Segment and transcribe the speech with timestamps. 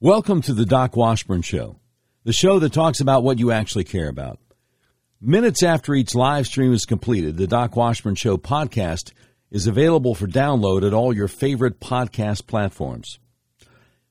[0.00, 1.80] Welcome to the Doc Washburn Show,
[2.22, 4.38] the show that talks about what you actually care about.
[5.20, 9.10] Minutes after each live stream is completed, the Doc Washburn Show podcast
[9.50, 13.18] is available for download at all your favorite podcast platforms.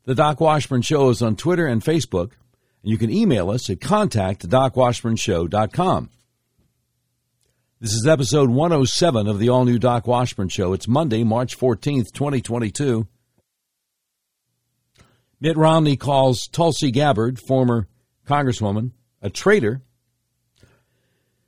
[0.03, 2.31] The Doc Washburn Show is on Twitter and Facebook,
[2.83, 6.09] and you can email us at contact at docwashburnshow.com.
[7.79, 10.73] This is episode 107 of the all new Doc Washburn Show.
[10.73, 13.07] It's Monday, March 14th, 2022.
[15.39, 17.87] Mitt Romney calls Tulsi Gabbard, former
[18.27, 19.81] Congresswoman, a traitor.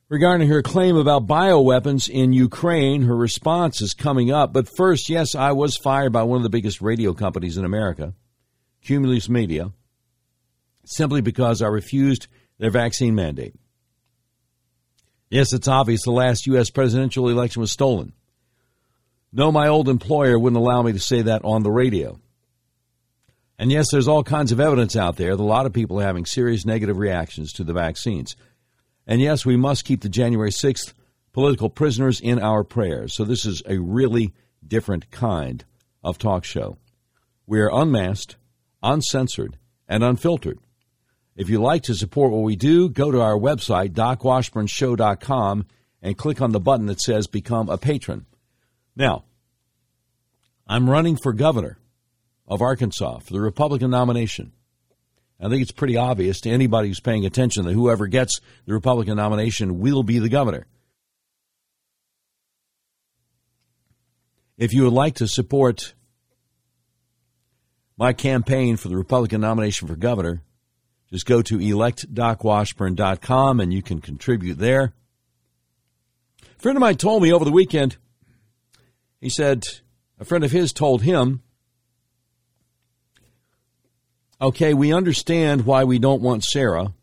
[0.10, 4.54] Regarding her claim about bioweapons in Ukraine, her response is coming up.
[4.54, 8.14] But first, yes, I was fired by one of the biggest radio companies in America,
[8.84, 9.72] Cumulus Media,
[10.86, 12.28] simply because I refused
[12.58, 13.56] their vaccine mandate.
[15.30, 16.72] Yes, it's obvious the last U.S.
[16.72, 18.14] presidential election was stolen.
[19.32, 22.20] No, my old employer wouldn't allow me to say that on the radio.
[23.60, 26.06] And yes, there's all kinds of evidence out there that a lot of people are
[26.06, 28.38] having serious negative reactions to the vaccines.
[29.06, 30.94] And yes, we must keep the January 6th
[31.34, 33.14] political prisoners in our prayers.
[33.14, 34.34] So this is a really
[34.66, 35.66] different kind
[36.02, 36.78] of talk show.
[37.46, 38.38] We are unmasked,
[38.82, 39.58] uncensored,
[39.90, 40.60] and unfiltered.
[41.36, 45.66] If you like to support what we do, go to our website, docwashburnshow.com,
[46.02, 48.26] and click on the button that says Become a Patron.
[48.96, 49.26] Now,
[50.66, 51.79] I'm running for governor
[52.50, 54.52] of Arkansas for the Republican nomination.
[55.40, 59.16] I think it's pretty obvious to anybody who's paying attention that whoever gets the Republican
[59.16, 60.68] nomination will be the governor.
[64.58, 65.94] If you would like to support
[67.96, 70.42] my campaign for the Republican nomination for governor,
[71.10, 74.94] just go to electdocwashburn.com and you can contribute there.
[76.42, 77.96] A friend of mine told me over the weekend,
[79.22, 79.64] he said
[80.20, 81.42] a friend of his told him
[84.42, 86.94] Okay, we understand why we don't want Sarah.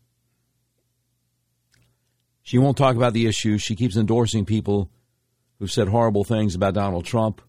[2.41, 3.57] She won't talk about the issue.
[3.57, 4.89] She keeps endorsing people
[5.59, 7.41] who've said horrible things about Donald Trump.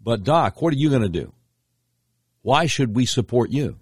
[0.00, 1.32] But, Doc, what are you going to do?
[2.42, 3.78] Why should we support you?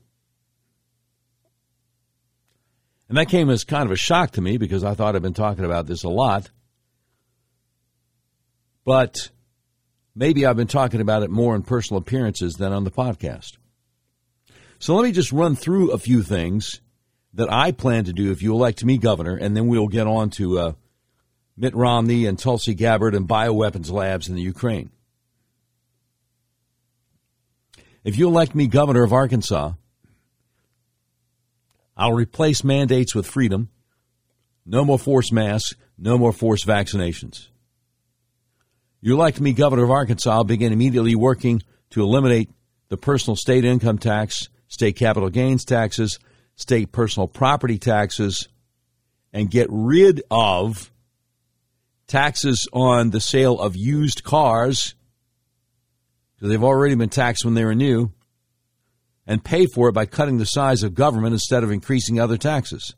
[3.08, 5.34] And that came as kind of a shock to me because I thought I'd been
[5.34, 6.50] talking about this a lot.
[8.84, 9.30] But
[10.14, 13.58] maybe I've been talking about it more in personal appearances than on the podcast.
[14.78, 16.80] So let me just run through a few things
[17.34, 20.30] that I plan to do if you elect me governor, and then we'll get on
[20.30, 20.72] to uh,
[21.56, 24.90] Mitt Romney and Tulsi Gabbard and bioweapons labs in the Ukraine.
[28.04, 29.72] If you elect me governor of Arkansas,
[31.96, 33.70] I'll replace mandates with freedom.
[34.64, 37.48] No more forced masks, no more forced vaccinations.
[39.00, 42.50] You elect me governor of Arkansas, I'll begin immediately working to eliminate
[42.88, 46.18] the personal state income tax state capital gains taxes,
[46.54, 48.46] state personal property taxes,
[49.32, 50.92] and get rid of
[52.06, 54.94] taxes on the sale of used cars,
[56.34, 58.12] because they've already been taxed when they were new,
[59.26, 62.94] and pay for it by cutting the size of government instead of increasing other taxes.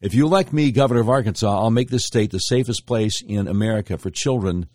[0.00, 3.46] If you elect me governor of Arkansas, I'll make this state the safest place in
[3.46, 4.68] America for children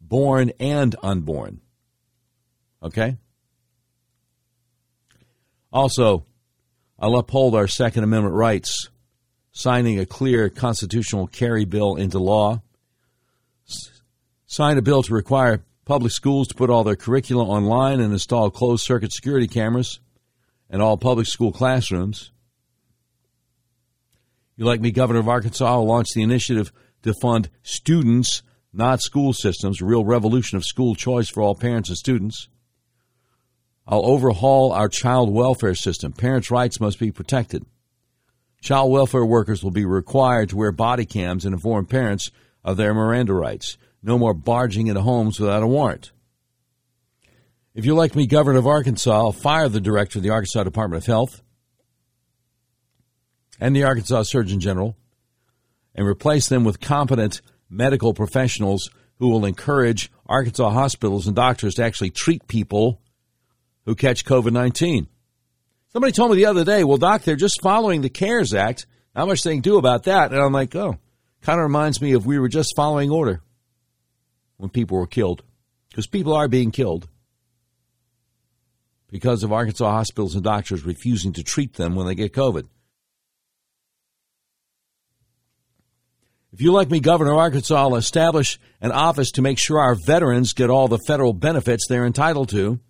[0.00, 1.60] born and unborn.
[2.82, 3.18] Okay?
[5.76, 6.24] Also,
[6.98, 8.88] I'll uphold our Second Amendment rights,
[9.52, 12.62] signing a clear constitutional carry bill into law,
[14.46, 18.50] sign a bill to require public schools to put all their curricula online and install
[18.50, 20.00] closed circuit security cameras
[20.70, 22.32] in all public school classrooms.
[24.56, 26.72] You like me, Governor of Arkansas, I'll launch the initiative
[27.02, 31.90] to fund students, not school systems, a real revolution of school choice for all parents
[31.90, 32.48] and students.
[33.88, 36.12] I'll overhaul our child welfare system.
[36.12, 37.64] Parents' rights must be protected.
[38.60, 42.30] Child welfare workers will be required to wear body cams and inform parents
[42.64, 43.78] of their Miranda rights.
[44.02, 46.10] No more barging into homes without a warrant.
[47.74, 51.02] If you elect me governor of Arkansas, I'll fire the director of the Arkansas Department
[51.02, 51.42] of Health
[53.60, 54.96] and the Arkansas Surgeon General
[55.94, 57.40] and replace them with competent
[57.70, 63.00] medical professionals who will encourage Arkansas hospitals and doctors to actually treat people
[63.86, 65.06] who catch COVID 19.
[65.92, 68.86] Somebody told me the other day, well, Doc, they're just following the CARES Act.
[69.14, 70.30] How much they can do about that.
[70.30, 70.98] And I'm like, oh,
[71.40, 73.40] kind of reminds me of we were just following order
[74.58, 75.42] when people were killed.
[75.88, 77.08] Because people are being killed
[79.10, 82.66] because of Arkansas hospitals and doctors refusing to treat them when they get COVID.
[86.52, 89.94] If you like me, Governor of Arkansas, I'll establish an office to make sure our
[89.94, 92.80] veterans get all the federal benefits they're entitled to.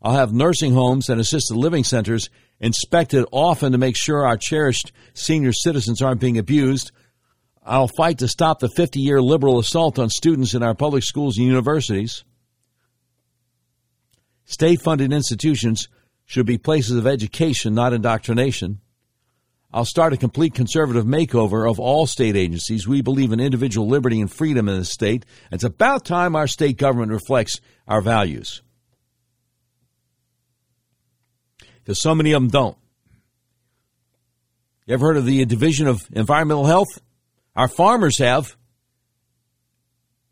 [0.00, 2.30] I'll have nursing homes and assisted living centers
[2.60, 6.92] inspected often to make sure our cherished senior citizens aren't being abused.
[7.64, 11.36] I'll fight to stop the 50 year liberal assault on students in our public schools
[11.36, 12.24] and universities.
[14.44, 15.88] State funded institutions
[16.24, 18.80] should be places of education, not indoctrination.
[19.70, 22.88] I'll start a complete conservative makeover of all state agencies.
[22.88, 25.26] We believe in individual liberty and freedom in the state.
[25.52, 28.62] It's about time our state government reflects our values.
[31.88, 32.76] Because so many of them don't.
[34.84, 37.00] You ever heard of the Division of Environmental Health?
[37.56, 38.58] Our farmers have.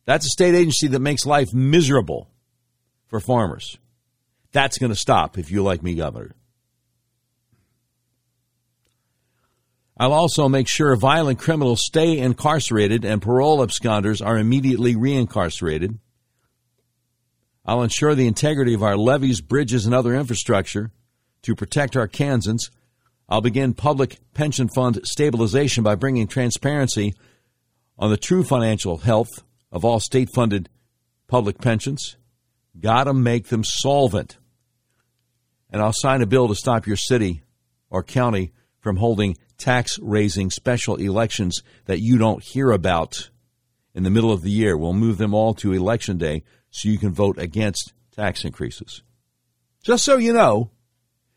[0.05, 2.29] That's a state agency that makes life miserable
[3.07, 3.79] for farmers.
[4.53, 6.35] That's going to stop if you like me, Governor.
[9.97, 16.01] I'll also make sure violent criminals stay incarcerated and parole absconders are immediately reincarcerated.
[17.65, 20.91] I'll ensure the integrity of our levees, bridges, and other infrastructure
[21.47, 22.71] to protect Arkansans.
[23.29, 27.15] I'll begin public pension fund stabilization by bringing transparency
[27.97, 30.69] on the true financial health of all state funded
[31.29, 32.17] public pensions.
[32.79, 34.39] Gotta make them solvent.
[35.71, 37.43] And I'll sign a bill to stop your city
[37.91, 43.31] or county from holding tax raising special elections that you don't hear about
[43.95, 44.77] in the middle of the year.
[44.77, 49.03] We'll move them all to election day so you can vote against tax increases.
[49.85, 50.71] Just so you know,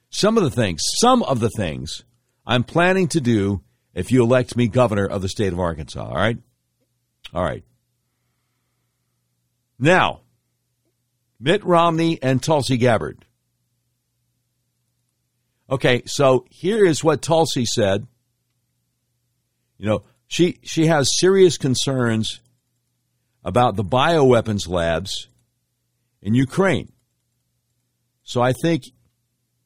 [0.10, 2.04] some of the things, some of the things
[2.46, 3.62] I'm planning to do
[3.94, 6.04] if you elect me governor of the state of Arkansas.
[6.04, 6.38] All right?
[7.34, 7.64] All right.
[9.78, 10.22] Now,
[11.40, 13.26] Mitt Romney and Tulsi Gabbard.
[15.70, 18.08] Okay, so here is what Tulsi said.
[19.78, 22.42] You know, she she has serious concerns
[23.44, 25.28] about the bioweapons labs
[26.22, 26.92] in Ukraine.
[28.24, 28.84] So I think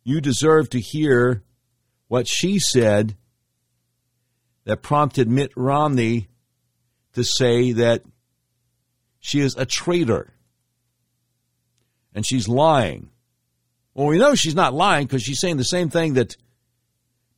[0.04, 1.44] you deserve to hear
[2.08, 3.16] what she said
[4.66, 6.28] that prompted Mitt Romney
[7.14, 8.04] to say that
[9.20, 10.34] she is a traitor
[12.14, 13.10] and she's lying.
[13.94, 16.36] Well, we know she's not lying because she's saying the same thing that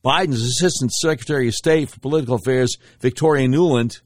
[0.04, 4.02] Biden's Assistant Secretary of State for Political Affairs, Victoria Nuland,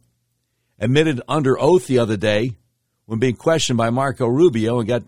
[0.79, 2.57] admitted under oath the other day
[3.05, 5.03] when being questioned by Marco Rubio and got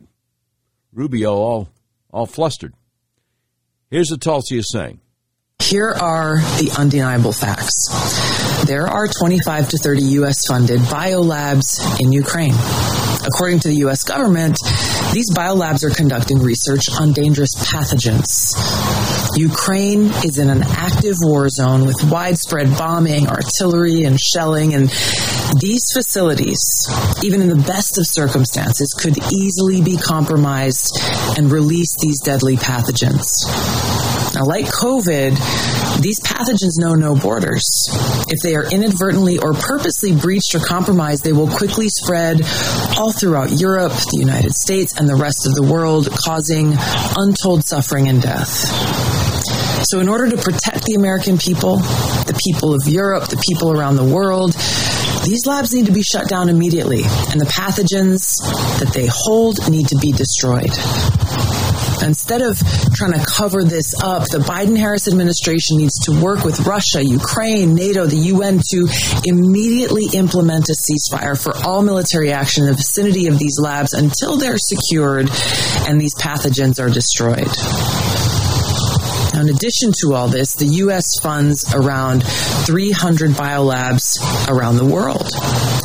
[0.94, 1.70] Rubio all,
[2.12, 2.74] all flustered.
[3.92, 5.02] Here's what Tulsi is saying.
[5.60, 8.64] Here are the undeniable facts.
[8.66, 10.38] There are 25 to 30 U.S.
[10.48, 12.54] funded biolabs in Ukraine.
[13.28, 14.04] According to the U.S.
[14.04, 14.58] government,
[15.12, 18.56] these biolabs are conducting research on dangerous pathogens.
[19.36, 24.90] Ukraine is in an active war zone with widespread bombing, artillery, and shelling, and
[25.60, 26.60] these facilities,
[27.24, 31.00] even in the best of circumstances, could easily be compromised
[31.38, 33.26] and release these deadly pathogens.
[34.36, 37.64] Now, like COVID, these pathogens know no borders.
[38.30, 42.42] If they are inadvertently or purposely breached or compromised, they will quickly spread
[42.98, 46.74] all throughout Europe, the United States, and the rest of the world, causing
[47.18, 49.11] untold suffering and death.
[49.84, 53.96] So, in order to protect the American people, the people of Europe, the people around
[53.96, 54.54] the world,
[55.26, 57.02] these labs need to be shut down immediately,
[57.32, 58.38] and the pathogens
[58.80, 60.72] that they hold need to be destroyed.
[62.04, 62.58] Instead of
[62.96, 67.76] trying to cover this up, the Biden Harris administration needs to work with Russia, Ukraine,
[67.76, 68.88] NATO, the UN to
[69.26, 74.38] immediately implement a ceasefire for all military action in the vicinity of these labs until
[74.38, 75.30] they're secured
[75.88, 77.50] and these pathogens are destroyed.
[79.42, 81.04] In addition to all this, the U.S.
[81.20, 84.04] funds around 300 biolabs
[84.48, 85.28] around the world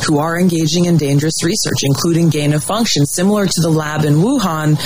[0.05, 4.17] who are engaging in dangerous research, including gain of function, similar to the lab in
[4.17, 4.77] Wuhan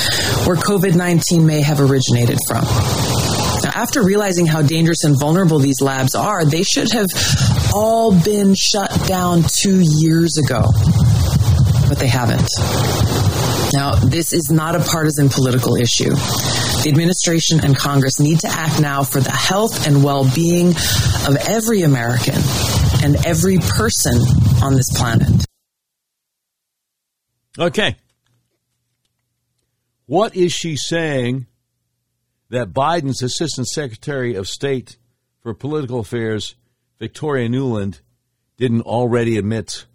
[0.47, 2.63] where COVID 19 may have originated from.
[2.63, 7.09] Now, after realizing how dangerous and vulnerable these labs are, they should have
[7.75, 10.63] all been shut down two years ago.
[11.89, 12.47] But they haven't.
[13.73, 16.09] Now, this is not a partisan political issue.
[16.09, 21.37] The administration and Congress need to act now for the health and well being of
[21.47, 22.35] every American
[23.03, 24.15] and every person
[24.61, 25.45] on this planet.
[27.57, 27.95] Okay.
[30.05, 31.47] What is she saying
[32.49, 34.97] that Biden's Assistant Secretary of State
[35.41, 36.55] for Political Affairs,
[36.99, 38.01] Victoria Nuland,
[38.57, 39.85] didn't already admit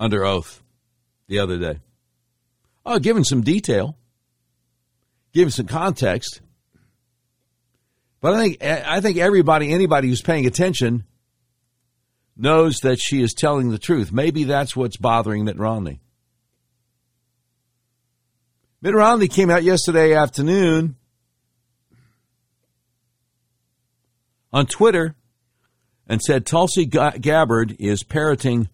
[0.00, 0.62] under oath
[1.28, 1.78] the other day?
[2.90, 3.96] Oh, him some detail
[5.32, 6.40] give him some context.
[8.20, 11.04] But I think I think everybody, anybody who's paying attention,
[12.36, 14.12] knows that she is telling the truth.
[14.12, 16.00] Maybe that's what's bothering Mitt Romney.
[18.82, 20.96] Mitt Romney came out yesterday afternoon
[24.52, 25.14] on Twitter
[26.06, 28.68] and said Tulsi Gabbard is parroting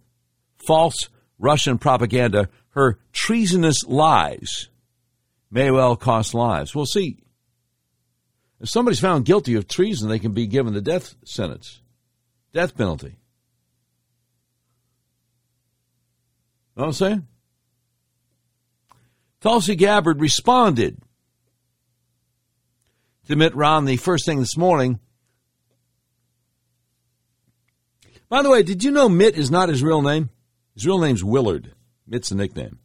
[0.67, 1.09] false
[1.39, 2.49] Russian propaganda.
[2.77, 4.69] Her treasonous lies
[5.51, 6.75] may well cost lives.
[6.75, 7.23] We'll see.
[8.61, 11.81] If somebody's found guilty of treason, they can be given the death sentence,
[12.53, 13.17] death penalty.
[16.77, 17.27] Know what I'm saying?
[19.41, 20.99] Tulsi Gabbard responded
[23.27, 25.01] to Mitt Romney first thing this morning.
[28.29, 30.29] By the way, did you know Mitt is not his real name?
[30.75, 31.73] His real name's Willard.
[32.07, 32.79] Mitt's a nickname.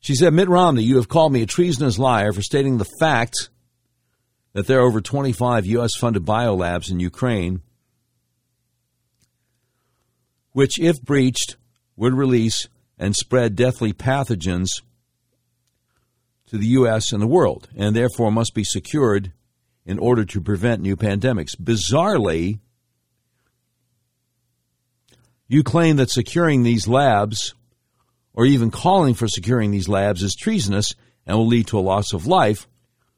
[0.00, 3.50] She said, Mitt Romney, you have called me a treasonous liar for stating the fact
[4.54, 5.94] that there are over 25 U.S.
[5.96, 7.60] funded biolabs in Ukraine,
[10.52, 11.56] which, if breached,
[11.96, 12.66] would release
[12.98, 14.68] and spread deathly pathogens
[16.46, 17.12] to the U.S.
[17.12, 19.32] and the world, and therefore must be secured
[19.86, 21.54] in order to prevent new pandemics.
[21.56, 22.58] Bizarrely,
[25.50, 27.54] you claim that securing these labs
[28.32, 30.94] or even calling for securing these labs is treasonous
[31.26, 32.68] and will lead to a loss of life,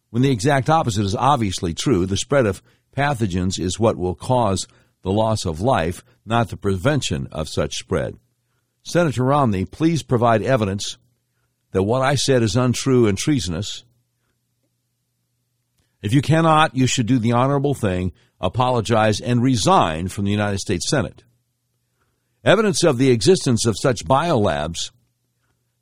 [0.08, 2.06] when the exact opposite is obviously true.
[2.06, 2.62] The spread of
[2.96, 4.66] pathogens is what will cause
[5.02, 8.16] the loss of life, not the prevention of such spread.
[8.82, 10.96] Senator Romney, please provide evidence
[11.72, 13.84] that what I said is untrue and treasonous.
[16.00, 20.60] If you cannot, you should do the honorable thing, apologize, and resign from the United
[20.60, 21.24] States Senate.
[22.44, 24.90] Evidence of the existence of such biolabs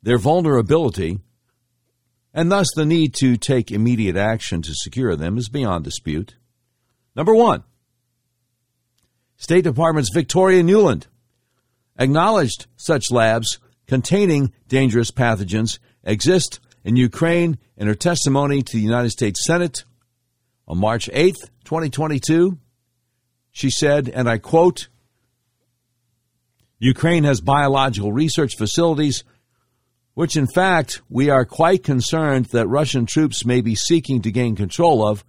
[0.03, 1.19] their vulnerability,
[2.33, 6.35] and thus the need to take immediate action to secure them is beyond dispute.
[7.15, 7.63] Number one,
[9.35, 11.07] State Department's Victoria Nuland
[11.97, 19.09] acknowledged such labs containing dangerous pathogens exist in Ukraine in her testimony to the United
[19.09, 19.83] States Senate
[20.67, 22.57] on March 8, 2022.
[23.51, 24.87] She said, and I quote,
[26.83, 29.23] Ukraine has biological research facilities
[30.13, 34.55] which in fact we are quite concerned that Russian troops may be seeking to gain
[34.55, 35.23] control of.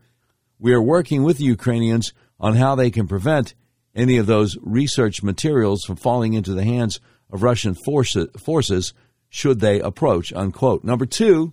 [0.58, 3.54] We are working with the Ukrainians on how they can prevent
[3.94, 8.94] any of those research materials from falling into the hands of Russian forces
[9.28, 10.84] should they approach, unquote.
[10.84, 11.52] Number two,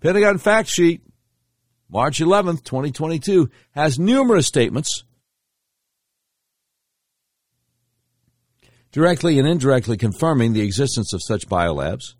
[0.00, 1.02] Pentagon fact sheet,
[1.88, 5.04] March 11th, 2022, has numerous statements
[8.96, 12.14] directly and indirectly confirming the existence of such biolabs.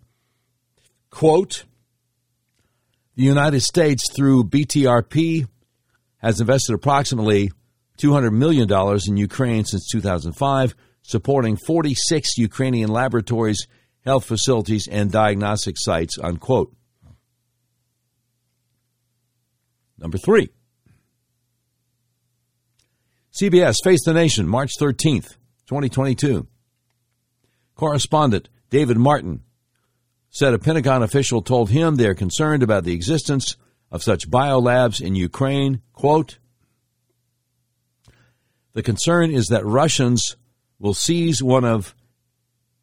[1.08, 1.64] Quote,
[3.14, 5.48] the United States, through BTRP,
[6.18, 7.50] has invested approximately
[7.98, 8.70] $200 million
[9.08, 13.66] in Ukraine since 2005, supporting 46 Ukrainian laboratories,
[14.04, 16.76] health facilities, and diagnostic sites, unquote.
[19.96, 20.50] Number three.
[23.32, 25.36] CBS Face the Nation, March 13th,
[25.68, 26.46] 2022.
[27.76, 29.42] Correspondent David Martin
[30.30, 33.56] said a Pentagon official told him they're concerned about the existence
[33.90, 35.82] of such biolabs in Ukraine.
[35.92, 36.38] Quote,
[38.72, 40.36] the concern is that Russians
[40.78, 41.94] will seize one of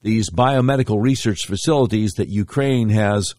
[0.02, 3.36] these biomedical research facilities that Ukraine has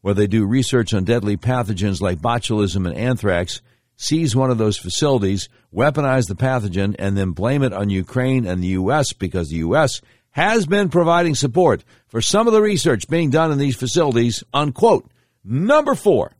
[0.00, 3.60] where they do research on deadly pathogens like botulism and anthrax,
[3.96, 8.62] seize one of those facilities, weaponize the pathogen, and then blame it on Ukraine and
[8.62, 9.12] the U.S.
[9.12, 10.00] because the U.S
[10.32, 15.10] has been providing support for some of the research being done in these facilities, unquote.
[15.44, 16.36] Number four,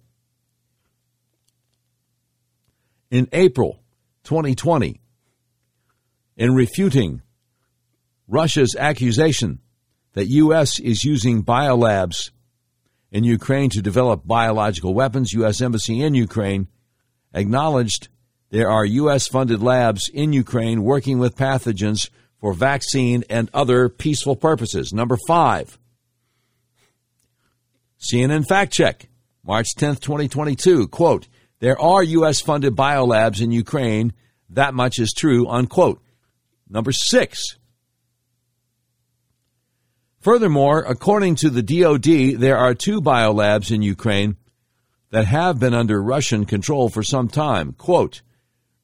[3.10, 3.80] in April
[4.24, 5.00] 2020,
[6.36, 7.22] in refuting
[8.28, 9.58] Russia's accusation
[10.12, 10.78] that U.S.
[10.78, 12.30] is using biolabs
[13.10, 15.60] in Ukraine to develop biological weapons, U.S.
[15.60, 16.68] Embassy in Ukraine
[17.34, 18.08] acknowledged
[18.50, 19.26] there are U.S.
[19.26, 22.08] funded labs in Ukraine working with pathogens
[22.40, 24.92] for vaccine and other peaceful purposes.
[24.92, 25.78] Number five,
[28.00, 29.08] CNN fact check,
[29.44, 30.88] March 10th, 2022.
[30.88, 31.28] Quote,
[31.60, 32.40] there are U.S.
[32.40, 34.14] funded biolabs in Ukraine.
[34.48, 36.02] That much is true, unquote.
[36.68, 37.56] Number six,
[40.20, 44.36] Furthermore, according to the DoD, there are two biolabs in Ukraine
[45.10, 47.72] that have been under Russian control for some time.
[47.72, 48.20] Quote,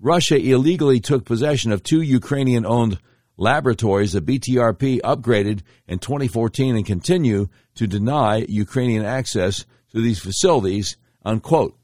[0.01, 2.99] Russia illegally took possession of two Ukrainian owned
[3.37, 10.97] laboratories that BTRP upgraded in 2014 and continue to deny Ukrainian access to these facilities,
[11.25, 11.77] unquote.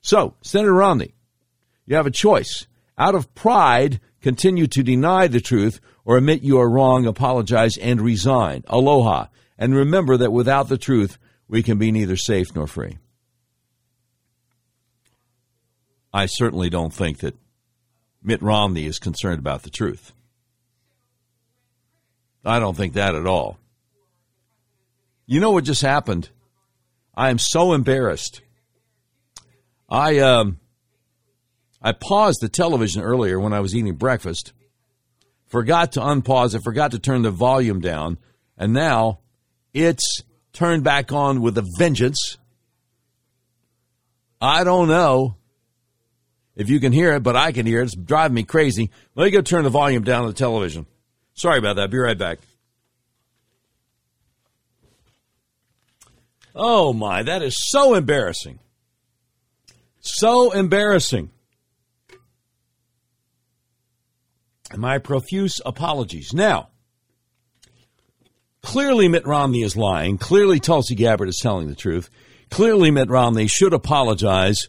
[0.00, 1.14] So, Senator Romney,
[1.84, 2.66] you have a choice.
[2.98, 8.00] Out of pride, continue to deny the truth or admit you are wrong, apologize, and
[8.00, 8.64] resign.
[8.68, 9.26] Aloha.
[9.58, 12.98] And remember that without the truth, we can be neither safe nor free.
[16.12, 17.36] I certainly don't think that
[18.22, 20.12] Mitt Romney is concerned about the truth.
[22.46, 23.58] I don't think that at all.
[25.26, 26.30] You know what just happened?
[27.14, 28.40] I am so embarrassed.
[29.88, 30.58] I um,
[31.82, 34.52] I paused the television earlier when I was eating breakfast,
[35.46, 38.18] forgot to unpause it, forgot to turn the volume down,
[38.56, 39.20] and now
[39.74, 40.22] it's
[40.52, 42.38] turned back on with a vengeance.
[44.40, 45.36] I don't know
[46.54, 47.84] if you can hear it, but I can hear it.
[47.84, 48.90] It's driving me crazy.
[49.14, 50.86] Let me go turn the volume down on the television.
[51.36, 51.90] Sorry about that.
[51.90, 52.38] Be right back.
[56.54, 58.58] Oh my, that is so embarrassing.
[60.00, 61.30] So embarrassing.
[64.74, 66.32] My profuse apologies.
[66.32, 66.70] Now,
[68.62, 70.16] clearly Mitt Romney is lying.
[70.16, 72.08] Clearly Tulsi Gabbard is telling the truth.
[72.50, 74.68] Clearly Mitt Romney should apologize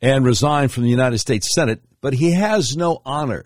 [0.00, 3.44] and resign from the United States Senate, but he has no honor.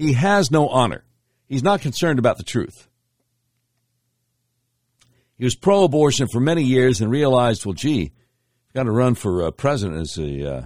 [0.00, 1.04] He has no honor.
[1.46, 2.88] He's not concerned about the truth.
[5.36, 8.10] He was pro abortion for many years and realized, well, gee,
[8.68, 10.64] I've got to run for uh, president as a uh,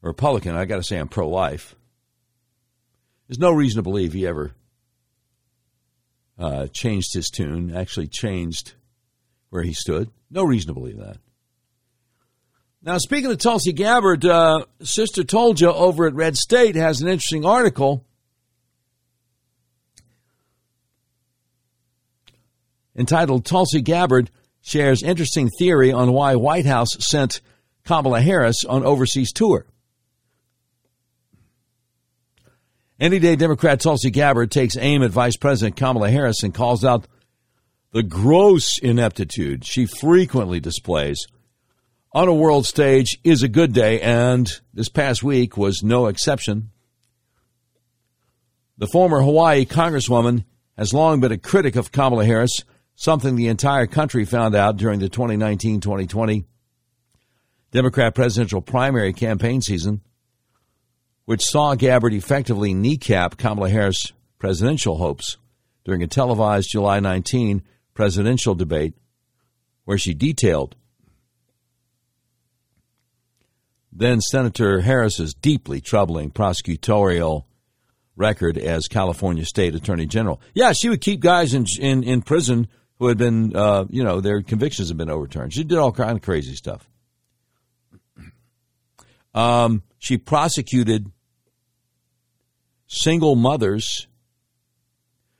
[0.00, 0.56] Republican.
[0.56, 1.76] I've got to say I'm pro life.
[3.28, 4.52] There's no reason to believe he ever
[6.38, 8.72] uh, changed his tune, actually changed
[9.50, 10.10] where he stood.
[10.30, 11.18] No reason to believe that.
[12.82, 17.44] Now, speaking of Tulsi Gabbard, uh, Sister Toldjah over at Red State has an interesting
[17.44, 18.06] article
[22.96, 24.30] entitled Tulsi Gabbard
[24.62, 27.40] shares interesting theory on why White House sent
[27.84, 29.66] Kamala Harris on overseas tour.
[32.98, 37.06] Any day Democrat Tulsi Gabbard takes aim at Vice President Kamala Harris and calls out
[37.92, 41.26] the gross ineptitude she frequently displays
[42.12, 46.70] on a world stage is a good day, and this past week was no exception.
[48.78, 50.44] The former Hawaii Congresswoman
[50.76, 52.64] has long been a critic of Kamala Harris
[53.00, 56.44] something the entire country found out during the 2019 2020
[57.72, 60.02] Democrat presidential primary campaign season,
[61.24, 65.38] which saw Gabbard effectively kneecap Kamala Harris' presidential hopes
[65.84, 67.62] during a televised July 19
[67.94, 68.94] presidential debate
[69.84, 70.76] where she detailed
[73.92, 77.44] then Senator Harris's deeply troubling prosecutorial
[78.14, 80.40] record as California State Attorney General.
[80.54, 82.68] Yeah, she would keep guys in in, in prison
[83.00, 85.54] who had been, uh, you know, their convictions had been overturned.
[85.54, 86.86] She did all kind of crazy stuff.
[89.34, 91.10] Um, she prosecuted
[92.86, 94.06] single mothers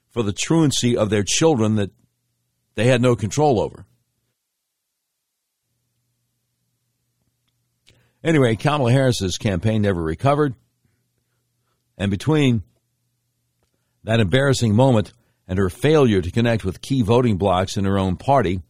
[0.09, 1.91] for the truancy of their children that
[2.77, 3.85] they had no control over.
[8.25, 10.55] Anyway, Kamala Harris's campaign never recovered.
[11.99, 12.63] And between
[14.05, 15.13] that embarrassing moment
[15.51, 18.63] and her failure to connect with key voting blocs in her own party,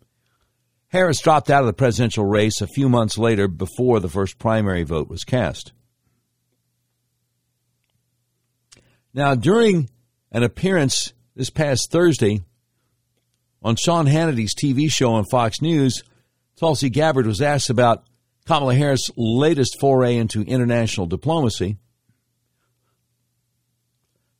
[0.88, 4.82] Harris dropped out of the presidential race a few months later before the first primary
[4.82, 5.74] vote was cast.
[9.12, 9.90] Now, during
[10.32, 12.40] an appearance this past Thursday
[13.62, 16.02] on Sean Hannity's TV show on Fox News,
[16.58, 18.04] Tulsi Gabbard was asked about
[18.46, 21.76] Kamala Harris' latest foray into international diplomacy,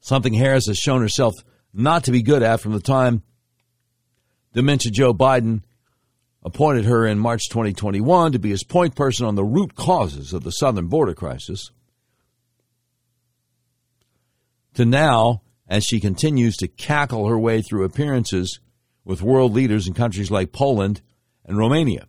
[0.00, 1.35] something Harris has shown herself
[1.72, 3.22] not to be good at from the time
[4.52, 5.62] dementia Joe Biden
[6.42, 10.42] appointed her in March 2021 to be his point person on the root causes of
[10.42, 11.70] the southern border crisis,
[14.74, 18.61] to now, as she continues to cackle her way through appearances
[19.04, 21.00] with world leaders in countries like Poland
[21.44, 22.06] and Romania.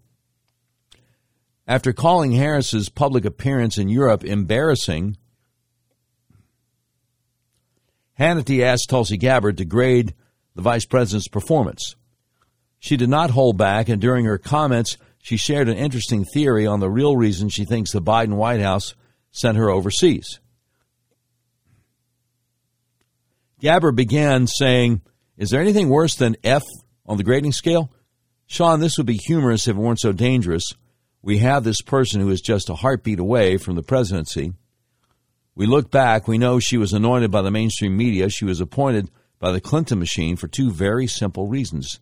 [1.68, 5.18] After calling Harris's public appearance in Europe embarrassing,
[8.22, 10.14] Hannity asked Tulsi Gabbard to grade
[10.54, 11.96] the vice president's performance.
[12.78, 16.80] She did not hold back, and during her comments, she shared an interesting theory on
[16.80, 18.94] the real reason she thinks the Biden White House
[19.32, 20.40] sent her overseas.
[23.60, 25.02] Gabbard began saying,
[25.36, 26.64] Is there anything worse than F
[27.08, 27.92] on the grading scale?
[28.46, 30.74] Sean, this would be humorous if it weren't so dangerous.
[31.24, 34.54] We have this person who is just a heartbeat away from the presidency.
[35.62, 38.30] We look back, we know she was anointed by the mainstream media.
[38.30, 42.00] She was appointed by the Clinton machine for two very simple reasons.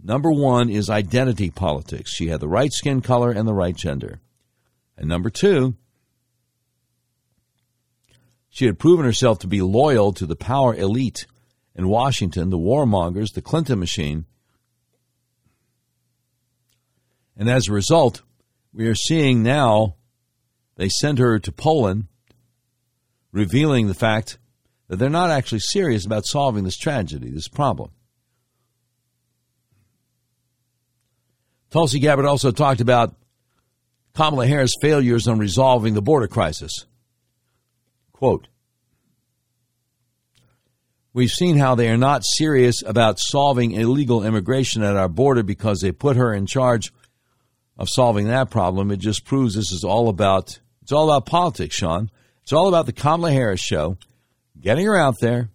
[0.00, 2.14] Number one is identity politics.
[2.14, 4.20] She had the right skin color and the right gender.
[4.96, 5.74] And number two,
[8.50, 11.26] she had proven herself to be loyal to the power elite
[11.74, 14.26] in Washington, the warmongers, the Clinton machine.
[17.36, 18.22] And as a result,
[18.72, 19.96] we are seeing now
[20.76, 22.06] they send her to Poland,
[23.32, 24.38] revealing the fact
[24.88, 27.90] that they're not actually serious about solving this tragedy, this problem.
[31.70, 33.14] Tulsi Gabbard also talked about
[34.14, 36.86] Kamala Harris' failures on resolving the border crisis.
[38.12, 38.48] Quote,
[41.12, 45.80] We've seen how they are not serious about solving illegal immigration at our border because
[45.80, 46.92] they put her in charge
[47.76, 48.90] of solving that problem.
[48.90, 52.10] It just proves this is all about it's all about politics, Sean.
[52.50, 53.96] It's all about the Kamala Harris show,
[54.60, 55.50] getting her out there,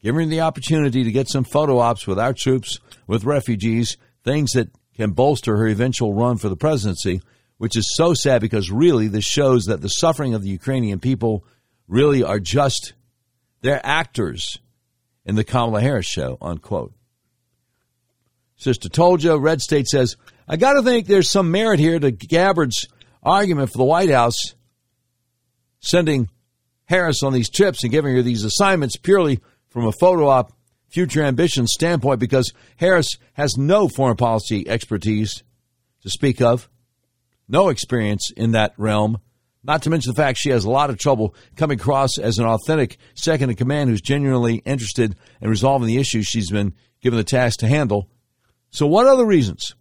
[0.00, 4.52] giving her the opportunity to get some photo ops with our troops, with refugees, things
[4.52, 7.20] that can bolster her eventual run for the presidency,
[7.58, 11.44] which is so sad because really this shows that the suffering of the Ukrainian people
[11.86, 12.94] really are just
[13.60, 14.58] they're actors
[15.26, 16.94] in the Kamala Harris show, unquote.
[18.56, 20.16] Sister Toldjah, Red State says,
[20.48, 22.88] I got to think there's some merit here to Gabbard's
[23.22, 24.54] argument for the White House
[25.82, 26.28] sending
[26.86, 30.52] Harris on these trips and giving her these assignments purely from a photo op
[30.88, 35.42] future ambition standpoint because Harris has no foreign policy expertise
[36.02, 36.68] to speak of,
[37.48, 39.18] no experience in that realm.
[39.64, 42.44] Not to mention the fact she has a lot of trouble coming across as an
[42.44, 47.24] authentic second in command who's genuinely interested in resolving the issues she's been given the
[47.24, 48.08] task to handle.
[48.70, 49.74] So, what other reasons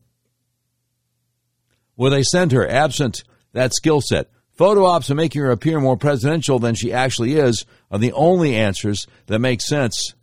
[1.98, 4.30] will they send her absent that skill set?
[4.54, 8.56] Photo ops and making her appear more presidential than she actually is are the only
[8.56, 10.14] answers that make sense.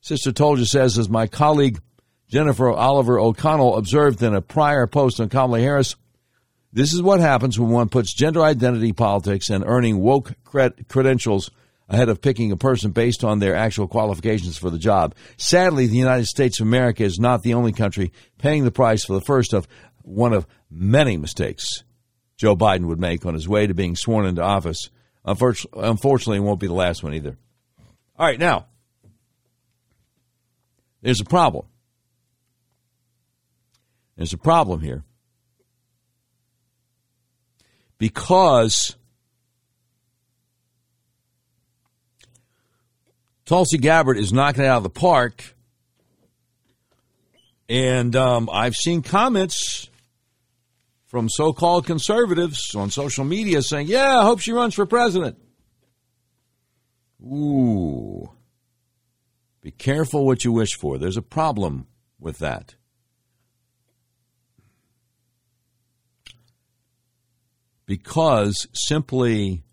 [0.00, 1.80] Sister Toldjah says, as my colleague
[2.28, 5.96] Jennifer Oliver O'Connell observed in a prior post on Kamala Harris,
[6.72, 11.50] this is what happens when one puts gender identity politics and earning woke cred- credentials
[11.88, 15.14] ahead of picking a person based on their actual qualifications for the job.
[15.36, 19.14] Sadly, the United States of America is not the only country paying the price for
[19.14, 19.66] the first of
[20.02, 21.82] one of many mistakes
[22.40, 24.88] Joe Biden would make on his way to being sworn into office.
[25.26, 27.36] Unfortunately, it won't be the last one either.
[28.18, 28.64] All right, now,
[31.02, 31.66] there's a problem.
[34.16, 35.04] There's a problem here
[37.98, 38.96] because
[43.44, 45.44] Tulsi Gabbard is knocking it out of the park.
[47.68, 49.89] And um, I've seen comments
[51.10, 55.36] from so called conservatives on social media saying, Yeah, I hope she runs for president.
[57.20, 58.30] Ooh.
[59.60, 60.96] Be careful what you wish for.
[60.96, 62.76] There's a problem with that.
[67.90, 69.64] because simply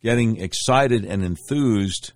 [0.00, 2.12] getting excited and enthused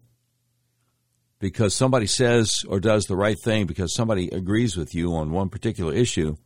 [1.41, 5.49] because somebody says or does the right thing because somebody agrees with you on one
[5.49, 6.37] particular issue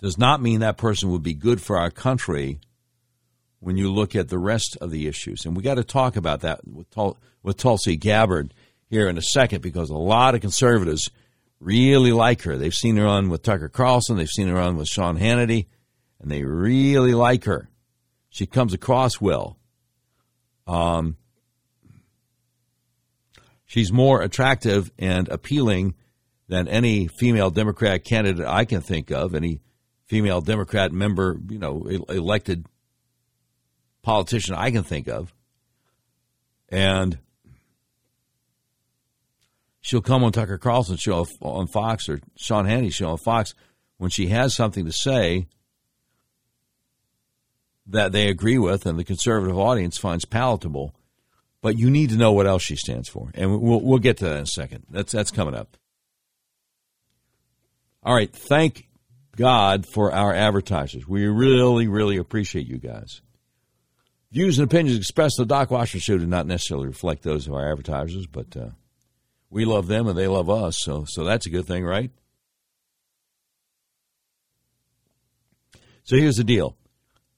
[0.00, 2.60] does not mean that person would be good for our country
[3.60, 5.44] when you look at the rest of the issues.
[5.44, 8.52] And we got to talk about that with, Tul- with Tulsi Gabbard
[8.88, 11.08] here in a second because a lot of conservatives–
[11.60, 12.56] really like her.
[12.56, 15.66] They've seen her on with Tucker Carlson, they've seen her on with Sean Hannity,
[16.20, 17.68] and they really like her.
[18.28, 19.58] She comes across well.
[20.66, 21.16] Um,
[23.64, 25.94] she's more attractive and appealing
[26.48, 29.60] than any female Democrat candidate I can think of, any
[30.06, 32.66] female Democrat member, you know, elected
[34.02, 35.34] politician I can think of.
[36.68, 37.18] And
[39.80, 43.54] she'll come on Tucker Carlson show on Fox or Sean Hannity show on Fox
[43.98, 45.46] when she has something to say
[47.86, 50.94] that they agree with and the conservative audience finds palatable.
[51.62, 54.24] But you need to know what else she stands for, and we'll we'll get to
[54.26, 54.84] that in a second.
[54.88, 55.76] That's that's coming up.
[58.04, 58.85] All right, thank
[59.36, 61.06] God for our advertisers.
[61.06, 63.20] We really, really appreciate you guys.
[64.32, 67.54] Views and opinions expressed in the Doc Washburn Show do not necessarily reflect those of
[67.54, 68.70] our advertisers, but uh,
[69.50, 70.82] we love them and they love us.
[70.82, 72.10] So, so that's a good thing, right?
[76.02, 76.76] So here's the deal.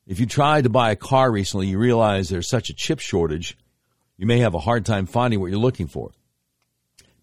[0.07, 3.57] If you tried to buy a car recently, you realize there's such a chip shortage,
[4.17, 6.13] you may have a hard time finding what you're looking for.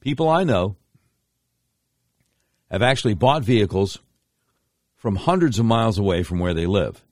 [0.01, 0.75] People I know
[2.69, 3.99] have actually bought vehicles
[5.05, 7.03] from hundreds of miles away from where they live.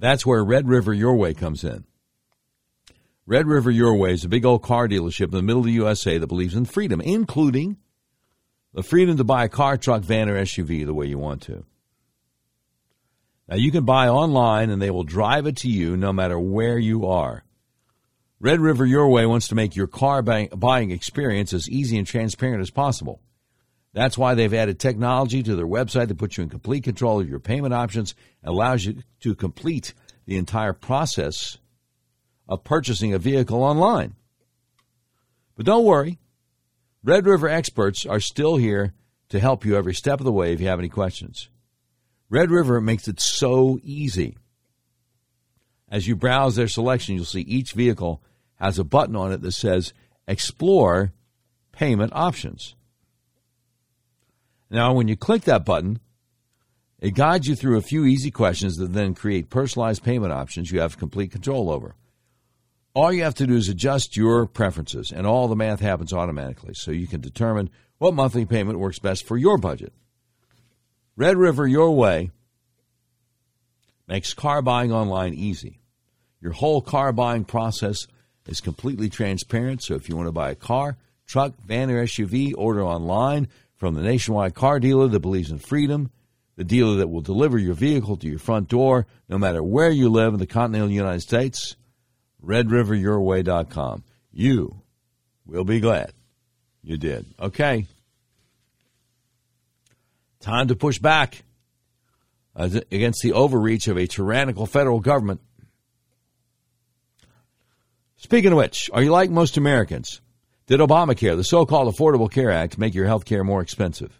[0.00, 1.84] That's where Red River Your Way comes in.
[3.26, 5.72] Red River Your Way is a big old car dealership in the middle of the
[5.74, 7.76] USA that believes in freedom, including
[8.72, 11.64] the freedom to buy a car, truck, van, or SUV the way you want to.
[13.48, 16.76] Now you can buy online and they will drive it to you no matter where
[16.76, 17.44] you are.
[18.40, 22.62] Red River Your Way wants to make your car buying experience as easy and transparent
[22.62, 23.20] as possible.
[23.94, 27.28] That's why they've added technology to their website that puts you in complete control of
[27.28, 29.94] your payment options and allows you to complete
[30.26, 31.58] the entire process
[32.48, 34.16] of purchasing a vehicle online.
[35.56, 36.18] But don't worry,
[37.04, 38.94] Red River experts are still here
[39.28, 41.48] to help you every step of the way if you have any questions.
[42.28, 44.36] Red River makes it so easy.
[45.88, 48.20] As you browse their selection, you'll see each vehicle
[48.56, 49.92] has a button on it that says
[50.26, 51.12] Explore
[51.70, 52.74] Payment Options.
[54.74, 56.00] Now, when you click that button,
[56.98, 60.80] it guides you through a few easy questions that then create personalized payment options you
[60.80, 61.94] have complete control over.
[62.92, 66.74] All you have to do is adjust your preferences, and all the math happens automatically
[66.74, 69.92] so you can determine what monthly payment works best for your budget.
[71.14, 72.32] Red River Your Way
[74.08, 75.78] makes car buying online easy.
[76.40, 78.08] Your whole car buying process
[78.48, 82.54] is completely transparent, so if you want to buy a car, truck, van, or SUV,
[82.58, 83.46] order online
[83.84, 86.10] from the nationwide car dealer that believes in freedom,
[86.56, 90.08] the dealer that will deliver your vehicle to your front door no matter where you
[90.08, 91.76] live in the continental United States
[92.42, 94.02] redriveryourway.com.
[94.32, 94.80] You
[95.44, 96.14] will be glad
[96.82, 97.26] you did.
[97.38, 97.86] Okay.
[100.40, 101.42] Time to push back
[102.56, 105.42] uh, against the overreach of a tyrannical federal government.
[108.16, 110.22] Speaking of which, are you like most Americans?
[110.66, 114.18] Did Obamacare, the so called Affordable Care Act, make your health care more expensive?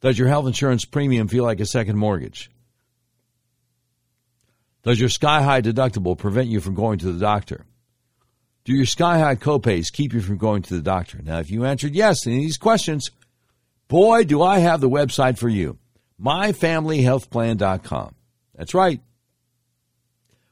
[0.00, 2.50] Does your health insurance premium feel like a second mortgage?
[4.82, 7.64] Does your sky high deductible prevent you from going to the doctor?
[8.64, 11.20] Do your sky high copays keep you from going to the doctor?
[11.22, 13.10] Now, if you answered yes to any of these questions,
[13.88, 15.78] boy, do I have the website for you
[16.20, 18.14] myfamilyhealthplan.com.
[18.54, 19.00] That's right.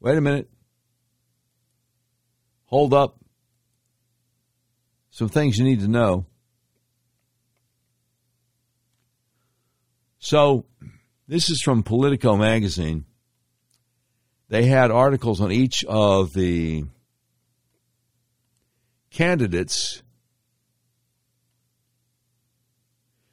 [0.00, 0.50] Wait a minute.
[2.68, 3.18] Hold up.
[5.10, 6.26] Some things you need to know.
[10.18, 10.66] So,
[11.26, 13.06] this is from Politico magazine.
[14.48, 16.84] They had articles on each of the
[19.10, 20.02] candidates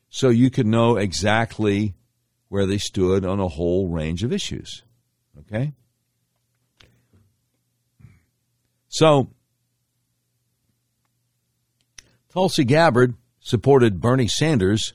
[0.10, 1.94] so you could know exactly
[2.48, 4.84] where they stood on a whole range of issues.
[5.40, 5.74] Okay?
[8.96, 9.28] So,
[12.32, 14.94] Tulsi Gabbard supported Bernie Sanders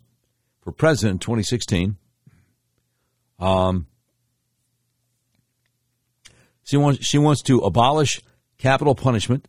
[0.62, 1.98] for president in 2016.
[3.38, 3.86] Um,
[6.64, 8.22] she wants she wants to abolish
[8.56, 9.46] capital punishment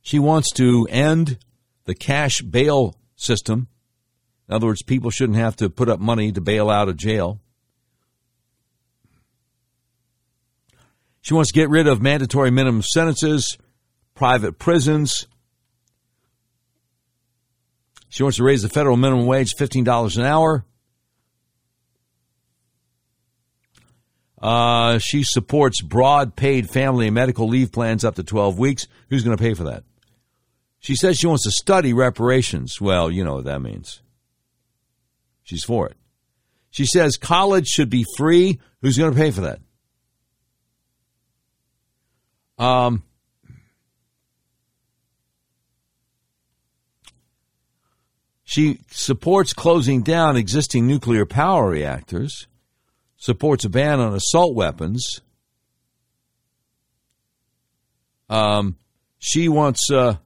[0.00, 1.36] She wants to end
[1.84, 3.68] the cash bail system.
[4.48, 7.40] In other words, people shouldn't have to put up money to bail out of jail.
[11.26, 13.58] She wants to get rid of mandatory minimum sentences,
[14.14, 15.26] private prisons.
[18.08, 20.64] She wants to raise the federal minimum wage $15 an hour.
[24.40, 28.86] Uh, she supports broad paid family and medical leave plans up to 12 weeks.
[29.10, 29.82] Who's going to pay for that?
[30.78, 32.80] She says she wants to study reparations.
[32.80, 34.00] Well, you know what that means.
[35.42, 35.96] She's for it.
[36.70, 38.60] She says college should be free.
[38.80, 39.58] Who's going to pay for that?
[42.58, 43.02] Um,
[48.44, 52.46] she supports closing down existing nuclear power reactors,
[53.16, 55.20] supports a ban on assault weapons.
[58.28, 58.76] Um,
[59.18, 60.16] she wants uh,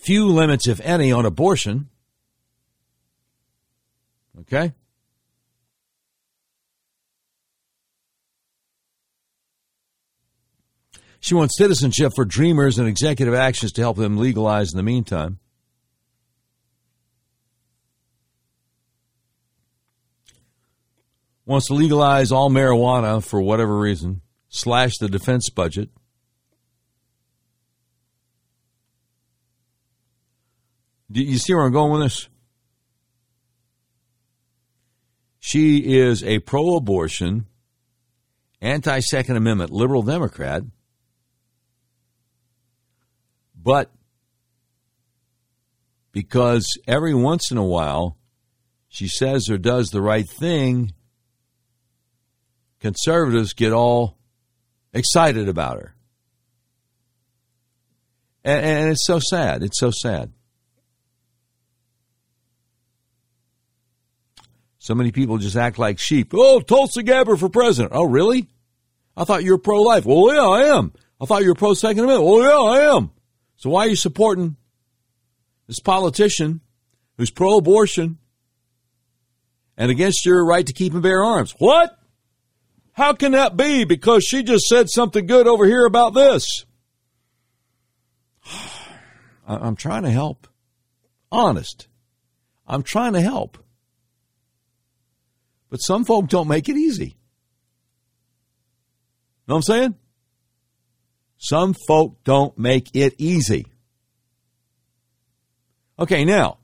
[0.00, 1.88] few limits, if any, on abortion.
[4.40, 4.72] Okay?
[11.20, 15.38] She wants citizenship for dreamers and executive actions to help them legalize in the meantime.
[21.44, 25.90] Wants to legalize all marijuana for whatever reason, slash the defense budget.
[31.12, 32.28] Do you see where I'm going with this?
[35.40, 37.46] She is a pro abortion,
[38.60, 40.62] anti Second Amendment liberal Democrat,
[43.62, 43.90] but
[46.12, 48.16] because every once in a while
[48.88, 50.92] she says or does the right thing,
[52.80, 54.18] conservatives get all
[54.92, 55.94] excited about her.
[58.42, 59.62] And, and, it's so sad.
[59.62, 60.32] It's so sad.
[64.78, 66.32] So many people just act like sheep.
[66.34, 67.92] Oh, Tulsi Gabbard for president.
[67.94, 68.48] Oh, really?
[69.16, 70.06] I thought you were pro life.
[70.06, 70.92] Well, yeah, I am.
[71.20, 72.28] I thought you were pro Second Amendment.
[72.28, 73.10] Well, yeah, I am.
[73.60, 74.56] So why are you supporting
[75.66, 76.62] this politician
[77.18, 78.16] who's pro abortion
[79.76, 81.54] and against your right to keep and bear arms?
[81.58, 81.90] What?
[82.92, 83.84] How can that be?
[83.84, 86.64] Because she just said something good over here about this.
[89.46, 90.48] I'm trying to help.
[91.30, 91.86] Honest.
[92.66, 93.58] I'm trying to help.
[95.68, 97.14] But some folk don't make it easy.
[99.46, 99.94] Know what I'm saying?
[101.42, 103.64] Some folk don't make it easy.
[105.98, 106.58] Okay, now,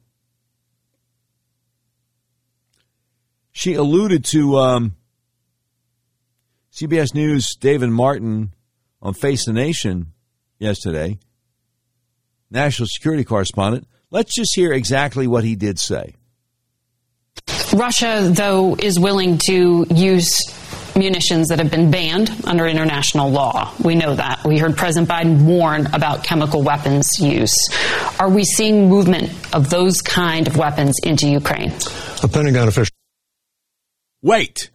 [3.53, 4.97] she alluded to um,
[6.73, 8.53] CBS News David Martin
[9.01, 10.13] on Face the Nation
[10.59, 11.19] yesterday,
[12.51, 13.89] national security correspondent.
[14.11, 16.17] Let's just hear exactly what he did say.
[17.73, 20.39] Russia, though, is willing to use
[20.97, 23.73] munitions that have been banned under international law.
[23.83, 24.45] We know that.
[24.45, 27.55] We heard President Biden warn about chemical weapons use.
[28.19, 31.73] Are we seeing movement of those kind of weapons into Ukraine?
[32.23, 32.95] A Pentagon official.
[34.23, 34.71] Wait.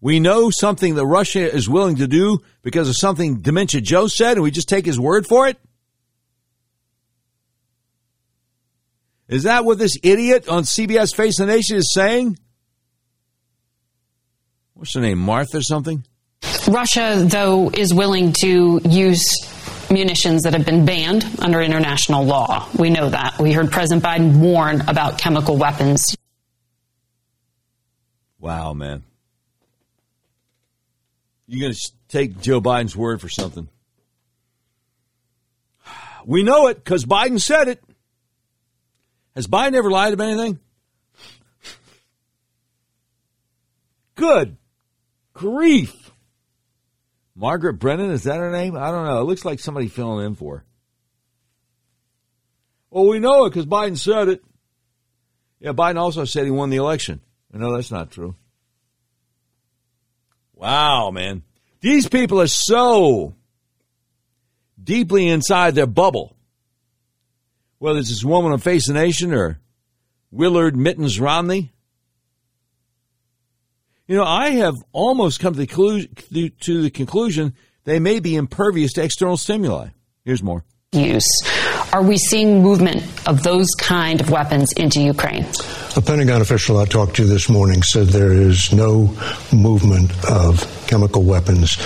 [0.00, 4.32] We know something that Russia is willing to do because of something Dementia Joe said,
[4.32, 5.58] and we just take his word for it?
[9.28, 12.38] Is that what this idiot on CBS Face the Nation is saying?
[14.84, 15.18] What's her name?
[15.18, 16.04] Martha something?
[16.68, 19.24] Russia, though, is willing to use
[19.90, 22.68] munitions that have been banned under international law.
[22.78, 23.38] We know that.
[23.38, 26.14] We heard President Biden warn about chemical weapons.
[28.38, 29.04] Wow, man.
[31.46, 33.68] You're going to take Joe Biden's word for something.
[36.26, 37.82] We know it because Biden said it.
[39.34, 40.58] Has Biden ever lied about anything?
[44.16, 44.58] Good
[45.34, 46.12] grief.
[47.36, 48.76] Margaret Brennan, is that her name?
[48.76, 49.20] I don't know.
[49.20, 50.64] It looks like somebody filling in for her.
[52.90, 54.44] Well, we know it because Biden said it.
[55.58, 57.20] Yeah, Biden also said he won the election.
[57.52, 58.36] No, that's not true.
[60.54, 61.42] Wow, man.
[61.80, 63.34] These people are so
[64.82, 66.34] deeply inside their bubble
[67.84, 69.60] whether it's this woman on Face the Nation or
[70.30, 71.73] Willard Mittens Romney.
[74.06, 78.92] You know, I have almost come to the, to the conclusion they may be impervious
[78.94, 79.88] to external stimuli.
[80.24, 80.64] Here's more.
[80.92, 81.26] Use.
[81.92, 85.46] Are we seeing movement of those kind of weapons into Ukraine?
[85.96, 89.16] A Pentagon official I talked to this morning said there is no
[89.52, 91.76] movement of chemical weapons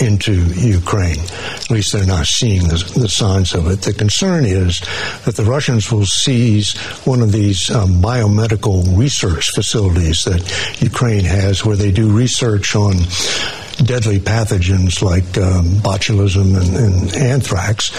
[0.00, 1.20] into Ukraine.
[1.20, 3.82] At least they're not seeing the, the, signs of it.
[3.82, 4.80] The concern is
[5.24, 11.64] that the Russians will seize one of these um, biomedical research facilities that Ukraine has
[11.64, 12.94] where they do research on
[13.84, 17.90] deadly pathogens like um, botulism and, and anthrax.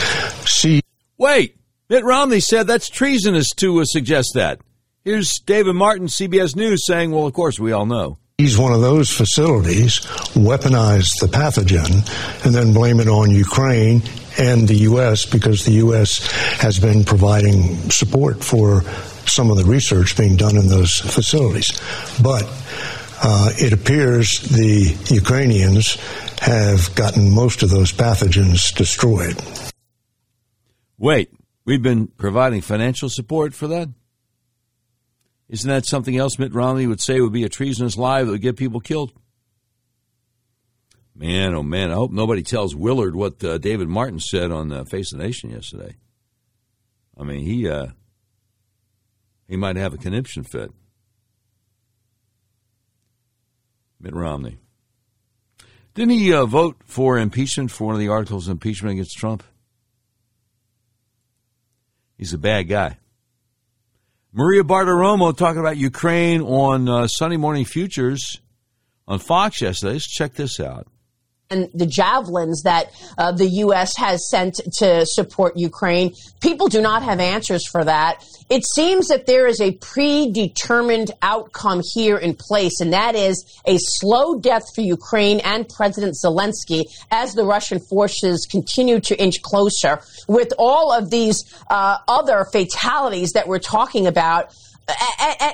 [0.50, 0.82] See.
[1.18, 1.56] Wait,
[1.90, 4.60] Mitt Romney said that's treasonous to uh, suggest that.
[5.04, 8.82] Here's David Martin, CBS News, saying, well, of course, we all know seize one of
[8.82, 10.00] those facilities,
[10.34, 11.92] weaponize the pathogen,
[12.44, 14.02] and then blame it on Ukraine
[14.40, 15.26] and the U.S.
[15.26, 16.26] because the U.S.
[16.60, 18.82] has been providing support for
[19.28, 21.80] some of the research being done in those facilities.
[22.22, 22.44] But
[23.24, 25.98] uh, it appears the Ukrainians
[26.40, 29.38] have gotten most of those pathogens destroyed.
[30.98, 31.30] Wait,
[31.66, 33.90] we've been providing financial support for that?
[35.52, 38.42] Isn't that something else Mitt Romney would say would be a treasonous lie that would
[38.42, 39.12] get people killed?
[41.14, 44.86] Man, oh man, I hope nobody tells Willard what uh, David Martin said on uh,
[44.86, 45.98] Face the Nation yesterday.
[47.20, 47.88] I mean, he uh,
[49.50, 50.72] he might have a conniption fit.
[54.00, 54.58] Mitt Romney.
[55.94, 59.44] Didn't he uh, vote for impeachment for one of the articles of impeachment against Trump?
[62.18, 63.00] He's a bad guy.
[64.34, 68.40] Maria Bartiromo talking about Ukraine on uh, Sunday Morning Futures
[69.08, 69.94] on Fox yesterday.
[69.94, 70.88] Let's check this out
[71.52, 73.96] and the javelins that uh, the U.S.
[73.98, 76.14] has sent to support Ukraine.
[76.42, 78.26] People do not have answers for that.
[78.50, 83.78] It seems that there is a predetermined outcome here in place, and that is a
[83.80, 90.02] slow death for Ukraine and President Zelensky as the Russian forces continue to inch closer.
[90.28, 94.54] With all of these uh, other fatalities that we're talking about,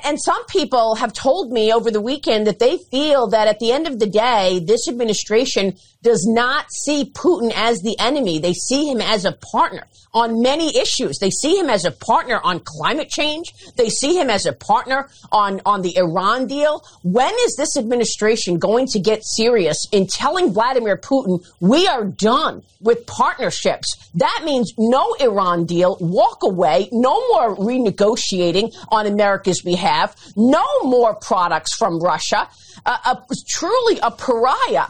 [0.03, 3.71] and some people have told me over the weekend that they feel that at the
[3.71, 8.39] end of the day, this administration does not see Putin as the enemy.
[8.39, 9.83] They see him as a partner
[10.13, 11.19] on many issues.
[11.19, 13.53] They see him as a partner on climate change.
[13.75, 16.83] They see him as a partner on, on the Iran deal.
[17.03, 22.63] When is this administration going to get serious in telling Vladimir Putin, we are done
[22.81, 24.09] with partnerships?
[24.15, 31.13] That means no Iran deal, walk away, no more renegotiating on America's behalf, no more
[31.15, 32.49] products from Russia.
[32.85, 34.87] Uh, a, truly a pariah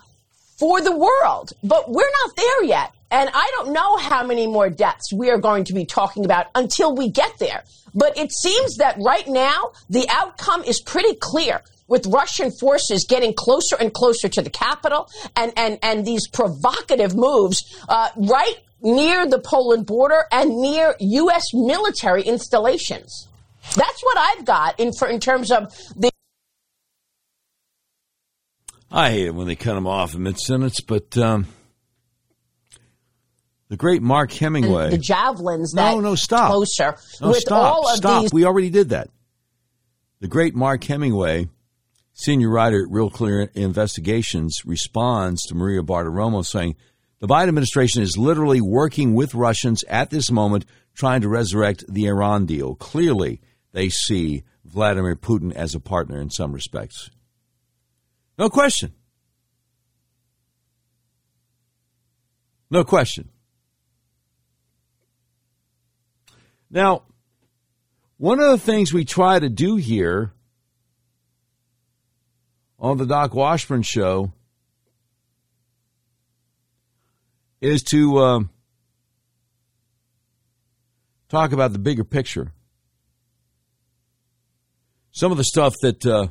[0.57, 1.53] for the world.
[1.63, 2.93] But we're not there yet.
[3.09, 6.47] And I don't know how many more deaths we are going to be talking about
[6.55, 7.63] until we get there.
[7.95, 13.33] But it seems that right now, the outcome is pretty clear with Russian forces getting
[13.33, 19.27] closer and closer to the capital and, and, and these provocative moves uh, right near
[19.27, 21.53] the Poland border and near U.S.
[21.53, 23.27] military installations.
[23.75, 26.11] That's what I've got in, for, in terms of the.
[28.89, 31.47] I hate it when they cut them off in mid sentence, but um,
[33.69, 34.85] the great Mark Hemingway.
[34.85, 36.49] And the javelins no, no, stop.
[36.51, 36.97] closer.
[37.21, 38.21] No, with stop, all of stop.
[38.21, 38.33] these.
[38.33, 39.09] We already did that.
[40.19, 41.49] The great Mark Hemingway,
[42.13, 46.75] senior writer at Real Clear Investigations, responds to Maria Bartiromo saying,
[47.19, 50.65] the Biden administration is literally working with Russians at this moment
[50.95, 52.75] trying to resurrect the Iran deal.
[52.75, 57.09] Clearly, they see Vladimir Putin as a partner in some respects.
[58.37, 58.93] No question.
[62.69, 63.29] No question.
[66.69, 67.03] Now,
[68.17, 70.33] one of the things we try to do here
[72.79, 74.33] on the Doc Washburn show
[77.61, 78.49] is to um,
[81.29, 82.51] talk about the bigger picture.
[85.11, 86.27] Some of the stuff that uh,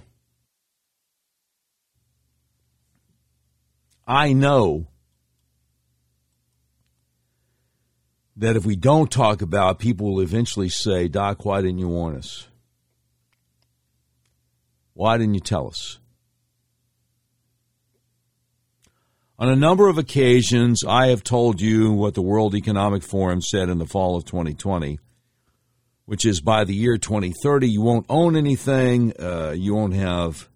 [4.06, 4.86] I know
[8.36, 12.16] that if we don't talk about, people will eventually say, Doc, why didn't you warn
[12.16, 12.46] us?
[14.92, 15.98] Why didn't you tell us?
[19.38, 23.68] On a number of occasions, I have told you what the World Economic Forum said
[23.68, 24.98] in the fall of 2020,
[26.06, 30.48] which is by the year 2030, you won't own anything, uh, you won't have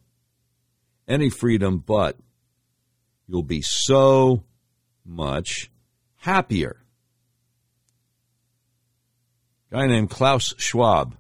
[1.07, 2.17] any freedom, but
[3.31, 4.43] you'll be so
[5.05, 5.71] much
[6.17, 6.83] happier.
[9.71, 11.15] A guy named Klaus Schwab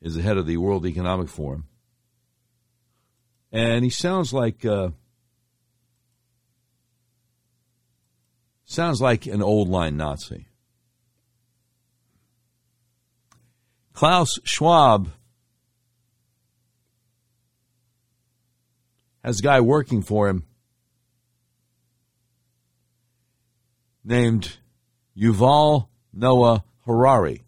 [0.00, 1.66] is the head of the World Economic Forum.
[3.52, 4.90] And he sounds like uh,
[8.64, 10.46] sounds like an old line Nazi.
[13.92, 15.10] Klaus Schwab
[19.22, 20.44] has a guy working for him
[24.08, 24.56] named
[25.16, 27.44] Yuval Noah Harari.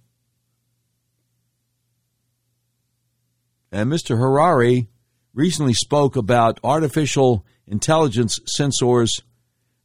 [3.73, 4.19] And Mr.
[4.19, 4.89] Harari
[5.33, 9.23] recently spoke about artificial intelligence sensors,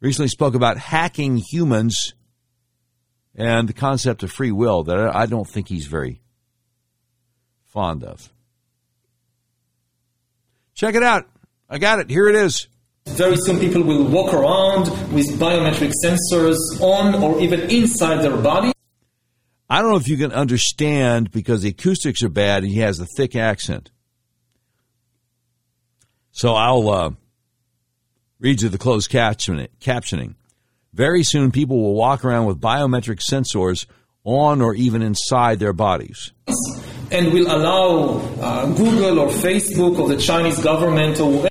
[0.02, 2.14] recently spoke about hacking humans
[3.36, 6.22] and the concept of free will that I don't think he's very
[7.64, 8.32] fond of.
[10.74, 11.30] Check it out.
[11.70, 12.10] I got it.
[12.10, 12.68] Here it is.
[13.08, 18.74] Very soon, people will walk around with biometric sensors on or even inside their body.
[19.70, 23.00] I don't know if you can understand because the acoustics are bad and he has
[23.00, 23.90] a thick accent.
[26.32, 27.12] So I'll uh,
[28.40, 30.36] read you the closed captioning.
[30.94, 33.86] Very soon, people will walk around with biometric sensors
[34.26, 36.34] on or even inside their bodies.
[37.12, 41.48] And will allow uh, Google or Facebook or the Chinese government or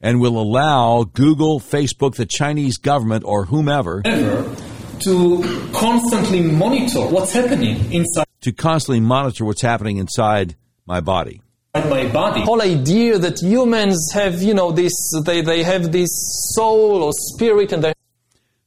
[0.00, 4.54] and will allow Google, Facebook, the Chinese government, or whomever Ever
[5.00, 8.26] to constantly monitor what's happening inside.
[8.42, 11.42] To constantly monitor what's happening inside my body.
[11.74, 12.40] My body.
[12.40, 14.92] Whole idea that humans have, you know, this
[15.24, 16.08] they, they have this
[16.54, 17.92] soul or spirit and they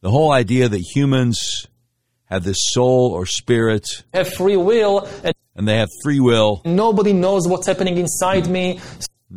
[0.02, 1.68] the whole idea that humans
[2.26, 6.62] have this soul or spirit have free will and, and they have free will.
[6.66, 8.80] Nobody knows what's happening inside me.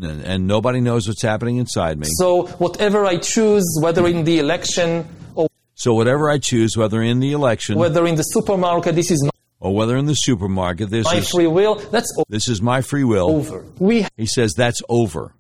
[0.01, 2.07] And, nobody knows what's happening inside me.
[2.09, 7.21] So whatever I choose, whether in the election or so whatever I choose, whether in
[7.21, 9.29] the election, whether in the supermarket, this is
[9.61, 11.77] or whether in the supermarket, this my is free will.
[11.77, 13.31] That's this is my free will.
[13.31, 13.67] Over.
[13.79, 14.07] We.
[14.17, 15.35] He says that's over.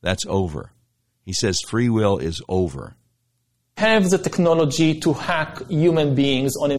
[0.00, 0.72] That's over.
[1.24, 2.96] He says free will is over.
[3.76, 6.78] Have the technology to hack human beings on a.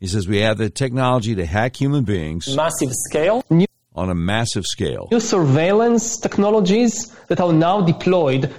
[0.00, 3.44] He says we have the technology to hack human beings massive scale.
[3.50, 5.08] New- on a massive scale.
[5.10, 8.52] New surveillance technologies that are now deployed.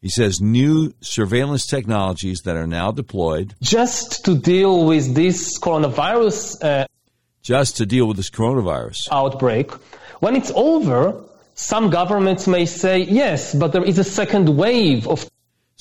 [0.00, 6.62] He says new surveillance technologies that are now deployed just to deal with this coronavirus.
[6.62, 6.86] Uh,
[7.42, 9.72] just to deal with this coronavirus outbreak.
[10.20, 11.22] When it's over,
[11.54, 15.28] some governments may say yes, but there is a second wave of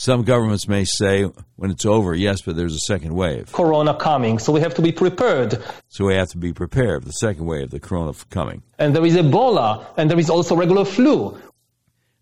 [0.01, 1.25] some governments may say
[1.57, 3.51] when it's over, yes, but there's a second wave.
[3.51, 5.63] Corona coming, so we have to be prepared.
[5.89, 8.63] So we have to be prepared for the second wave, of the corona coming.
[8.79, 11.39] And there is Ebola, and there is also regular flu.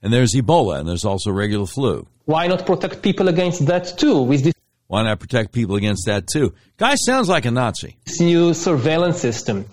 [0.02, 2.06] And there's Ebola, and there's also regular flu.
[2.26, 4.24] Why not protect people against that too?
[4.24, 4.54] With this
[4.88, 6.54] Why not protect people against that too?
[6.76, 7.96] Guy sounds like a Nazi.
[8.04, 9.66] This new surveillance system.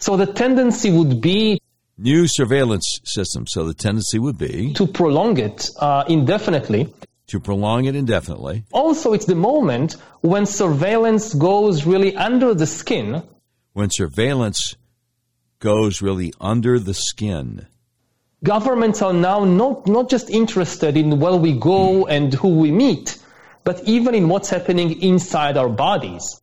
[0.00, 1.60] So the tendency would be
[1.96, 3.46] new surveillance system.
[3.46, 6.92] So the tendency would be to prolong it uh, indefinitely
[7.32, 8.64] to prolong it indefinitely.
[8.72, 13.22] Also, it's the moment when surveillance goes really under the skin.
[13.72, 14.76] When surveillance
[15.58, 17.66] goes really under the skin.
[18.44, 23.16] Governments are now not, not just interested in where we go and who we meet,
[23.64, 26.38] but even in what's happening inside our bodies.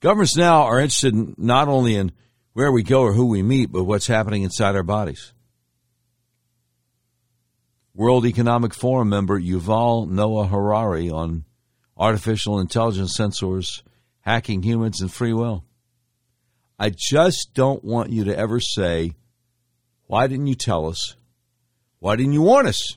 [0.00, 2.12] Governments now are interested in not only in
[2.54, 5.34] where we go or who we meet, but what's happening inside our bodies.
[8.00, 11.44] World Economic Forum member Yuval Noah Harari on
[11.98, 13.82] artificial intelligence sensors
[14.20, 15.66] hacking humans and free will.
[16.78, 19.12] I just don't want you to ever say,
[20.06, 21.14] why didn't you tell us?
[21.98, 22.96] Why didn't you warn us?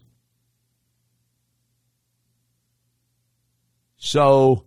[3.98, 4.64] So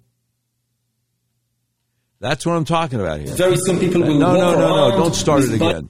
[2.20, 3.34] that's what I'm talking about here.
[3.34, 4.97] Very soon people will no, no, no, no.
[4.99, 5.89] Don't start it again.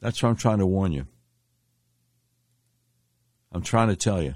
[0.00, 1.08] That's what I'm trying to warn you.
[3.52, 4.34] I'm trying to tell you.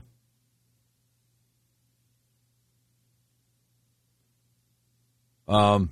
[5.48, 5.90] Um,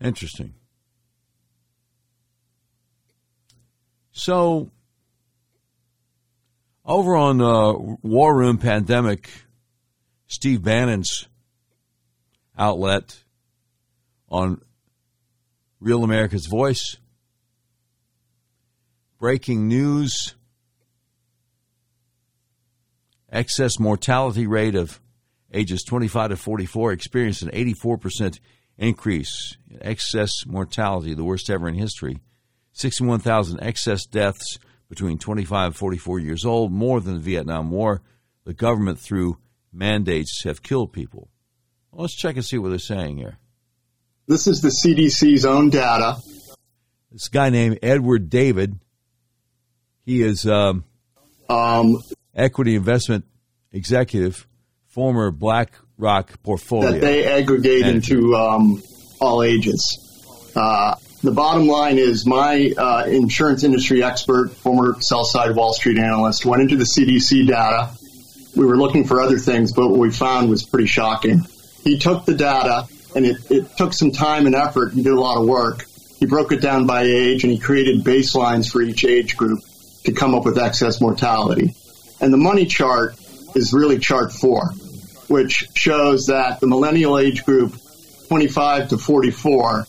[0.00, 0.54] interesting.
[4.12, 4.70] So,
[6.84, 9.30] over on uh, War Room Pandemic,
[10.26, 11.28] Steve Bannon's
[12.58, 13.22] outlet
[14.28, 14.60] on
[15.80, 16.96] Real America's Voice
[19.18, 20.34] breaking news
[23.30, 25.00] excess mortality rate of
[25.52, 28.38] ages 25 to 44 experienced an 84%
[28.78, 32.20] increase in excess mortality, the worst ever in history.
[32.72, 34.58] 61,000 excess deaths
[34.88, 38.02] between 25 and 44 years old, more than the Vietnam War.
[38.44, 39.38] The government, through
[39.72, 41.28] mandates, have killed people.
[41.90, 43.38] Well, let's check and see what they're saying here.
[44.28, 46.16] This is the CDC's own data.
[47.10, 48.78] This guy named Edward Dowd
[50.06, 50.84] he is um,
[51.50, 52.02] um,
[52.34, 53.24] equity investment
[53.72, 54.46] executive,
[54.86, 56.92] former BlackRock portfolio.
[56.92, 58.16] That they aggregate manager.
[58.16, 58.82] into um,
[59.20, 60.52] all ages.
[60.54, 65.98] Uh, the bottom line is my uh, insurance industry expert, former sell side Wall Street
[65.98, 67.90] analyst, went into the CDC data.
[68.54, 71.44] We were looking for other things, but what we found was pretty shocking.
[71.82, 74.92] He took the data and it, it took some time and effort.
[74.92, 75.84] He did a lot of work.
[76.18, 79.58] He broke it down by age and he created baselines for each age group
[80.06, 81.74] to come up with excess mortality.
[82.20, 83.16] And the money chart
[83.54, 84.70] is really chart four,
[85.28, 87.76] which shows that the millennial age group
[88.28, 89.86] 25 to 44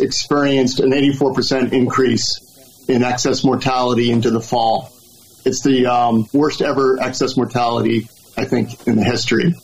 [0.00, 4.92] experienced an 84% increase in excess mortality into the fall.
[5.44, 9.54] It's the um, worst ever excess mortality, I think, in the history.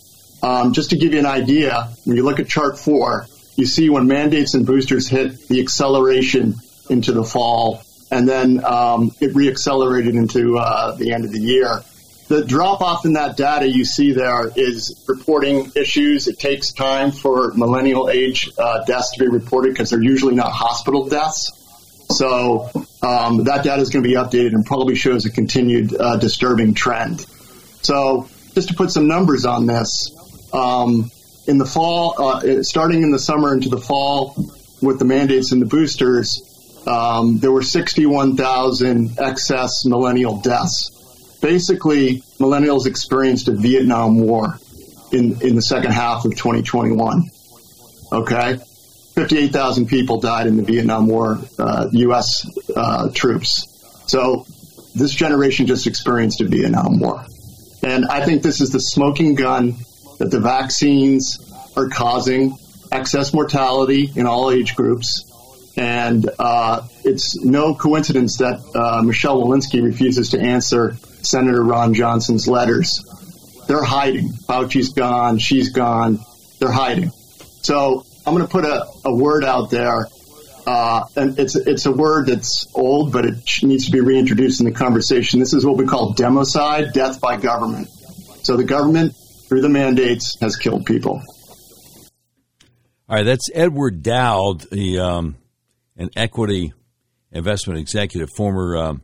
[0.43, 3.27] Um, just to give you an idea, when you look at chart four,
[3.57, 6.55] you see when mandates and boosters hit the acceleration
[6.89, 7.83] into the fall,
[8.13, 11.83] and then um, it reaccelerated into uh, the end of the year.
[12.29, 16.29] The drop off in that data you see there is reporting issues.
[16.29, 20.53] It takes time for millennial age uh, deaths to be reported because they're usually not
[20.53, 21.59] hospital deaths.
[22.11, 22.71] So
[23.03, 26.75] um, that data is going to be updated and probably shows a continued uh, disturbing
[26.75, 27.21] trend.
[27.83, 30.11] So just to put some numbers on this,
[30.53, 31.11] um,
[31.47, 34.37] in the fall, uh, starting in the summer into the fall,
[34.83, 36.52] with the mandates and the boosters,
[36.87, 41.39] um, there were 61,000 excess millennial deaths.
[41.41, 44.59] Basically, millennials experienced a Vietnam War
[45.13, 47.31] in, in the second half of 2021.
[48.13, 48.59] Okay?
[49.15, 52.47] 58,000 people died in the Vietnam War, uh, U.S.
[52.75, 53.69] Uh, troops.
[54.07, 54.47] So
[54.95, 57.25] this generation just experienced a Vietnam War.
[57.83, 59.75] And I think this is the smoking gun
[60.19, 61.39] that the vaccines
[61.77, 62.57] are causing
[62.91, 65.25] excess mortality in all age groups.
[65.77, 72.47] And uh, it's no coincidence that uh, Michelle Walensky refuses to answer Senator Ron Johnson's
[72.47, 73.05] letters.
[73.69, 74.29] They're hiding.
[74.47, 75.39] Fauci's gone.
[75.39, 76.19] She's gone.
[76.59, 77.11] They're hiding.
[77.63, 80.07] So I'm going to put a, a word out there.
[80.65, 84.67] Uh, and it's it's a word that's old, but it needs to be reintroduced in
[84.67, 85.41] the conversation.
[85.41, 87.89] This is what we call democide, death by government.
[88.45, 89.15] So the government,
[89.49, 91.21] through the mandates, has killed people.
[93.09, 95.37] All right, that's Edward Dowd, the um,
[95.97, 96.73] an equity
[97.31, 99.03] investment executive, former um,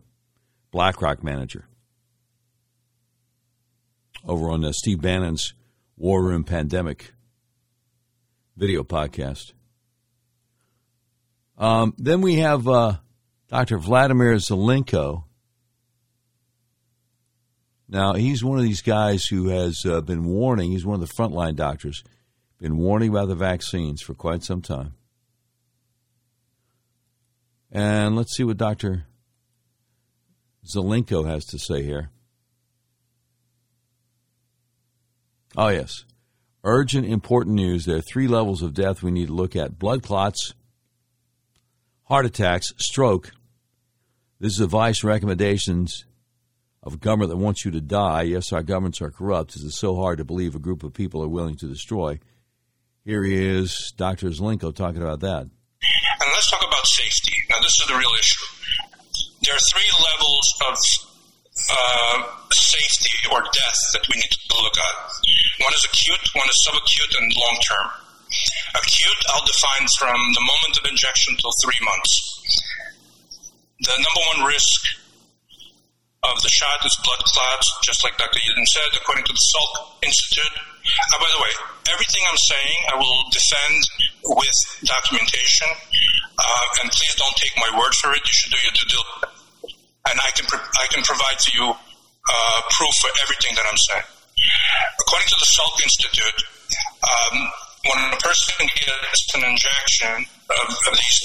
[0.70, 1.66] BlackRock manager,
[4.24, 5.54] over on uh, Steve Bannon's
[5.96, 7.12] War Room Pandemic
[8.56, 9.52] video podcast.
[11.56, 12.98] Um, then we have uh,
[13.48, 13.78] Dr.
[13.78, 15.24] Vladimir Zelenko.
[17.88, 21.14] Now, he's one of these guys who has uh, been warning, he's one of the
[21.14, 22.04] frontline doctors,
[22.58, 24.94] been warning about the vaccines for quite some time.
[27.70, 29.04] And let's see what Dr.
[30.64, 32.10] Zelenko has to say here.
[35.56, 36.04] Oh, yes.
[36.64, 37.84] Urgent, important news.
[37.84, 40.54] There are three levels of death we need to look at blood clots,
[42.04, 43.32] heart attacks, stroke.
[44.40, 46.04] This is advice and recommendations
[46.82, 48.22] of a government that wants you to die.
[48.22, 49.56] Yes, our governments are corrupt.
[49.56, 52.20] It is so hard to believe a group of people are willing to destroy.
[53.04, 54.28] Here he is, Dr.
[54.28, 55.42] Zelenko, talking about that.
[55.42, 57.07] And let's talk about safety.
[57.58, 58.46] Now, this is the real issue.
[59.42, 60.74] There are three levels of
[61.58, 62.16] uh,
[62.54, 64.96] safety or death that we need to look at.
[65.66, 67.88] One is acute, one is subacute, and long term.
[68.78, 72.14] Acute, I'll define from the moment of injection till three months.
[73.90, 74.78] The number one risk
[76.30, 78.38] of the shot is blood clots, just like Dr.
[78.38, 80.67] Eden said, according to the Salk Institute.
[80.88, 81.52] Uh, by the way,
[81.92, 83.80] everything I'm saying I will defend
[84.24, 85.68] with documentation,
[86.36, 88.22] uh, and please don't take my word for it.
[88.22, 89.38] You should do your due diligence
[90.10, 94.08] and I can I can provide to you uh, proof for everything that I'm saying.
[95.00, 96.40] According to the Salk Institute,
[97.02, 97.36] um,
[97.84, 101.20] when a person gets an injection of, of these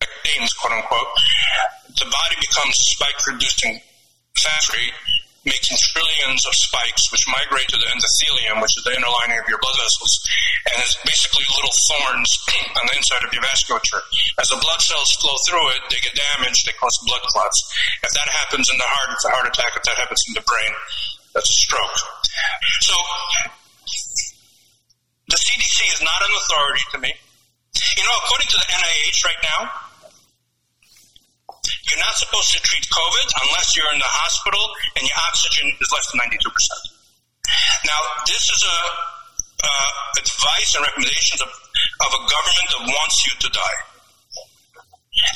[0.00, 1.12] vaccines, quote unquote,
[1.94, 3.80] the body becomes spike-producing
[4.36, 4.88] factory
[5.46, 9.46] making trillions of spikes which migrate to the endothelium, which is the inner lining of
[9.46, 10.12] your blood vessels,
[10.66, 12.30] and is basically little thorns
[12.78, 14.02] on the inside of your vasculature.
[14.42, 17.58] As the blood cells flow through it, they get damaged, they cause blood clots.
[18.02, 19.72] If that happens in the heart, it's a heart attack.
[19.78, 20.72] If that happens in the brain,
[21.34, 21.98] that's a stroke.
[22.82, 22.94] So,
[25.28, 27.12] the CDC is not an authority to me.
[27.96, 29.60] You know, according to the NIH right now,
[31.90, 34.64] you're not supposed to treat COVID unless you're in the hospital
[34.96, 36.38] and your oxygen is less than 92%.
[37.84, 38.78] Now, this is a
[39.58, 39.90] uh,
[40.22, 43.78] advice and recommendations of, of a government that wants you to die.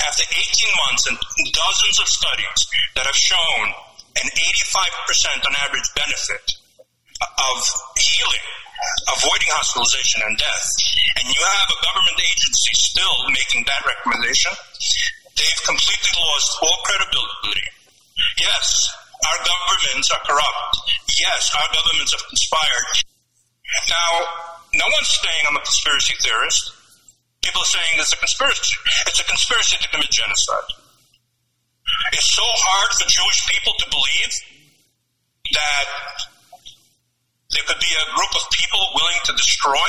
[0.07, 1.16] After 18 months and
[1.50, 2.61] dozens of studies
[2.94, 3.66] that have shown
[4.22, 6.46] an 85% on average benefit
[7.18, 7.59] of
[7.98, 8.46] healing,
[9.11, 10.66] avoiding hospitalization and death,
[11.18, 14.55] and you have a government agency still making that recommendation,
[15.37, 17.64] they've completely lost all credibility.
[18.39, 18.66] Yes,
[19.22, 20.72] our governments are corrupt.
[21.20, 22.89] Yes, our governments have conspired.
[23.89, 24.11] Now,
[24.74, 26.72] no one's saying I'm a conspiracy theorist.
[27.43, 28.76] People are saying it's a conspiracy.
[29.07, 30.70] It's a conspiracy to commit genocide.
[32.12, 34.33] It's so hard for Jewish people to believe
[35.53, 35.89] that
[37.53, 39.89] there could be a group of people willing to destroy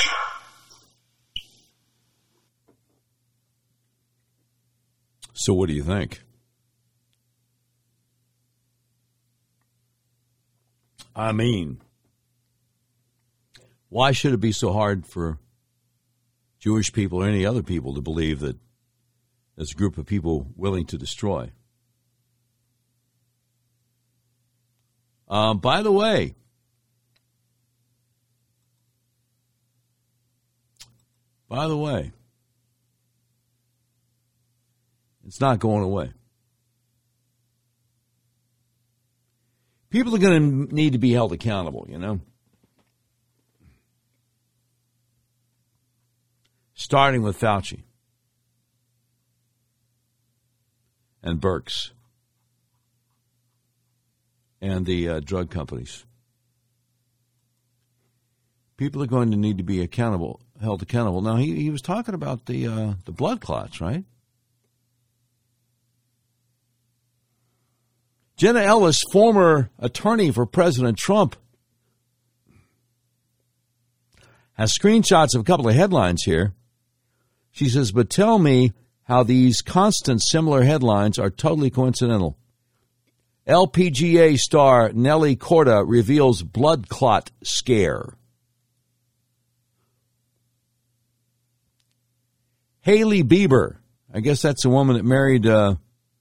[5.33, 6.21] So, what do you think?
[11.15, 11.81] I mean,
[13.89, 15.37] why should it be so hard for
[16.59, 18.57] Jewish people or any other people to believe that
[19.55, 21.51] there's a group of people willing to destroy?
[25.27, 26.35] Uh, by the way,
[31.47, 32.11] by the way,
[35.33, 36.11] it's not going away.
[39.89, 42.19] People are going to need to be held accountable, you know?
[46.75, 47.81] Starting with Fauci
[51.23, 51.93] and Birx
[54.61, 56.05] and the uh, drug companies.
[58.77, 61.21] People are going to need to be accountable, held accountable.
[61.21, 64.03] Now, he, he was talking about the, uh, the blood clots, right?
[68.35, 71.35] Jenna Ellis, former attorney for President Trump,
[74.53, 76.53] has screenshots of a couple of headlines here.
[77.51, 78.73] She says, But tell me
[79.03, 82.37] how these constant similar headlines are totally coincidental.
[83.47, 88.15] LPGA star Nelly Korda reveals blood clot scare.
[92.81, 93.77] Hailey Bieber,
[94.13, 95.75] I guess that's the woman that married uh,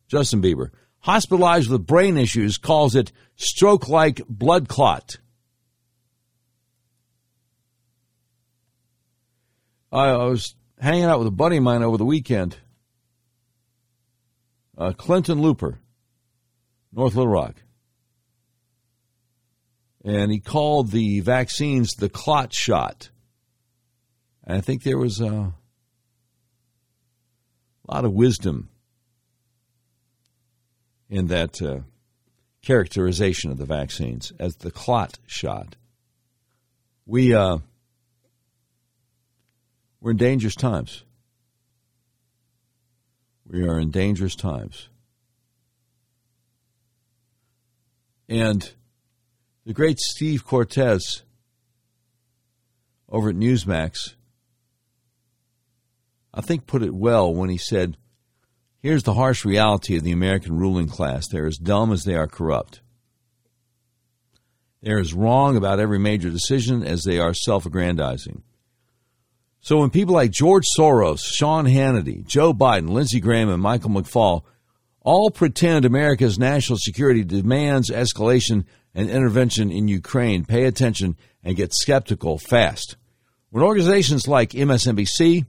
[0.09, 0.71] Justin Bieber,
[1.03, 5.19] hospitalized with brain issues, calls it stroke like blood clot.
[9.91, 12.57] I was hanging out with a buddy of mine over the weekend,
[14.79, 15.81] uh, Clinton Looper,
[16.93, 17.57] North Little Rock.
[20.05, 23.11] And he called the vaccines the clot shot.
[24.45, 25.53] And I think there was a
[27.87, 28.71] lot of wisdom
[31.13, 31.81] in that uh,
[32.63, 35.77] characterization of the vaccines as the clot shot.
[37.05, 37.59] We uh,
[40.01, 41.05] we're in dangerous times.
[43.47, 44.89] We are in dangerous times.
[48.27, 48.73] And
[49.67, 51.25] the great Steve Cortes
[53.11, 54.15] over at Newsmax,
[56.33, 57.99] I think, put it well when he said,
[58.83, 61.29] Here's the harsh reality of the American ruling class.
[61.29, 62.81] They're as dumb as they are corrupt.
[64.83, 68.43] They're as wrong about every major decision as they are self aggrandizing.
[69.61, 74.43] So when people like George Soros, Sean Hannity, Joe Biden, Lindsey Graham, and Michael McFaul
[75.03, 81.73] all pretend America's national security demands escalation and intervention in Ukraine, pay attention and get
[81.73, 82.97] skeptical fast.
[83.51, 85.47] When organizations like MSNBC,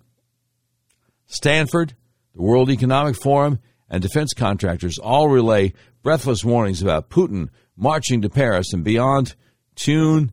[1.25, 1.95] Stanford,
[2.35, 3.59] the World Economic Forum,
[3.89, 9.35] and defense contractors all relay breathless warnings about Putin marching to Paris and beyond.
[9.75, 10.31] Tune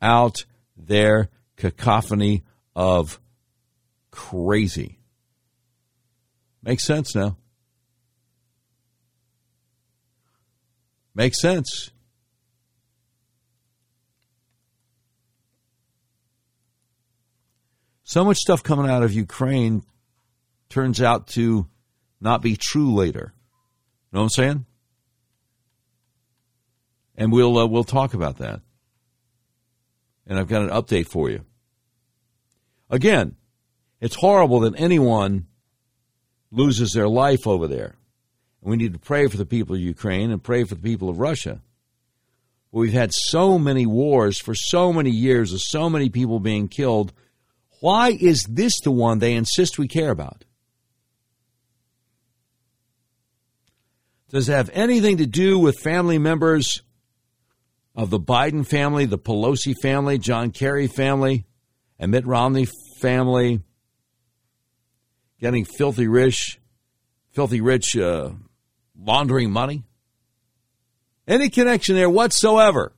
[0.00, 0.44] out
[0.76, 2.42] their cacophony
[2.74, 3.20] of
[4.10, 4.98] crazy.
[6.62, 7.36] Makes sense now.
[11.14, 11.90] Makes sense.
[18.04, 19.82] So much stuff coming out of Ukraine
[20.72, 21.66] turns out to
[22.20, 23.32] not be true later.
[23.34, 24.66] You know what I'm saying?
[27.16, 28.60] And we'll uh, we'll talk about that.
[30.26, 31.44] And I've got an update for you.
[32.88, 33.36] Again,
[34.00, 35.46] it's horrible that anyone
[36.50, 37.96] loses their life over there.
[38.60, 41.08] And we need to pray for the people of Ukraine and pray for the people
[41.08, 41.60] of Russia.
[42.70, 47.12] We've had so many wars for so many years, with so many people being killed.
[47.80, 50.44] Why is this the one they insist we care about?
[54.32, 56.82] Does it have anything to do with family members
[57.94, 61.44] of the Biden family, the Pelosi family, John Kerry family,
[61.98, 62.66] and Mitt Romney
[62.98, 63.60] family
[65.38, 66.58] getting filthy rich,
[67.32, 68.30] filthy rich, uh,
[68.98, 69.84] laundering money?
[71.28, 72.94] Any connection there whatsoever?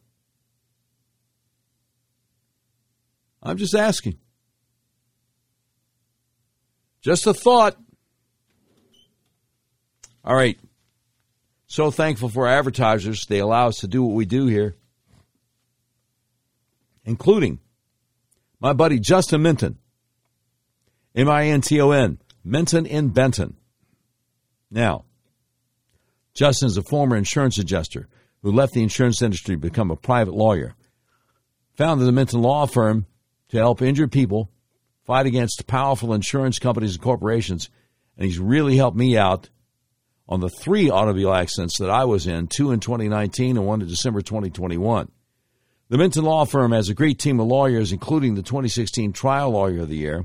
[3.43, 4.19] I'm just asking.
[7.03, 7.77] Just a thought.
[10.25, 10.59] All right.
[11.75, 13.27] So thankful for our advertisers.
[13.27, 14.77] They allow us to do what we do here,
[17.05, 17.59] including
[18.61, 19.79] my buddy Justin Minton,
[21.17, 23.57] M I N T O N, Minton in Benton.
[24.71, 25.05] Now,
[26.33, 28.07] Justin is a former insurance adjuster
[28.43, 30.77] who left the insurance industry to become a private lawyer.
[31.75, 33.07] Founded the Minton Law Firm
[33.49, 34.49] to help injured people
[35.03, 37.69] fight against powerful insurance companies and corporations,
[38.17, 39.51] and he's really helped me out
[40.29, 43.89] on the three automobile accidents that I was in, two in 2019 and one in
[43.89, 45.11] December 2021.
[45.91, 49.83] The Minton Law Firm has a great team of lawyers, including the 2016 Trial Lawyer
[49.83, 50.25] of the Year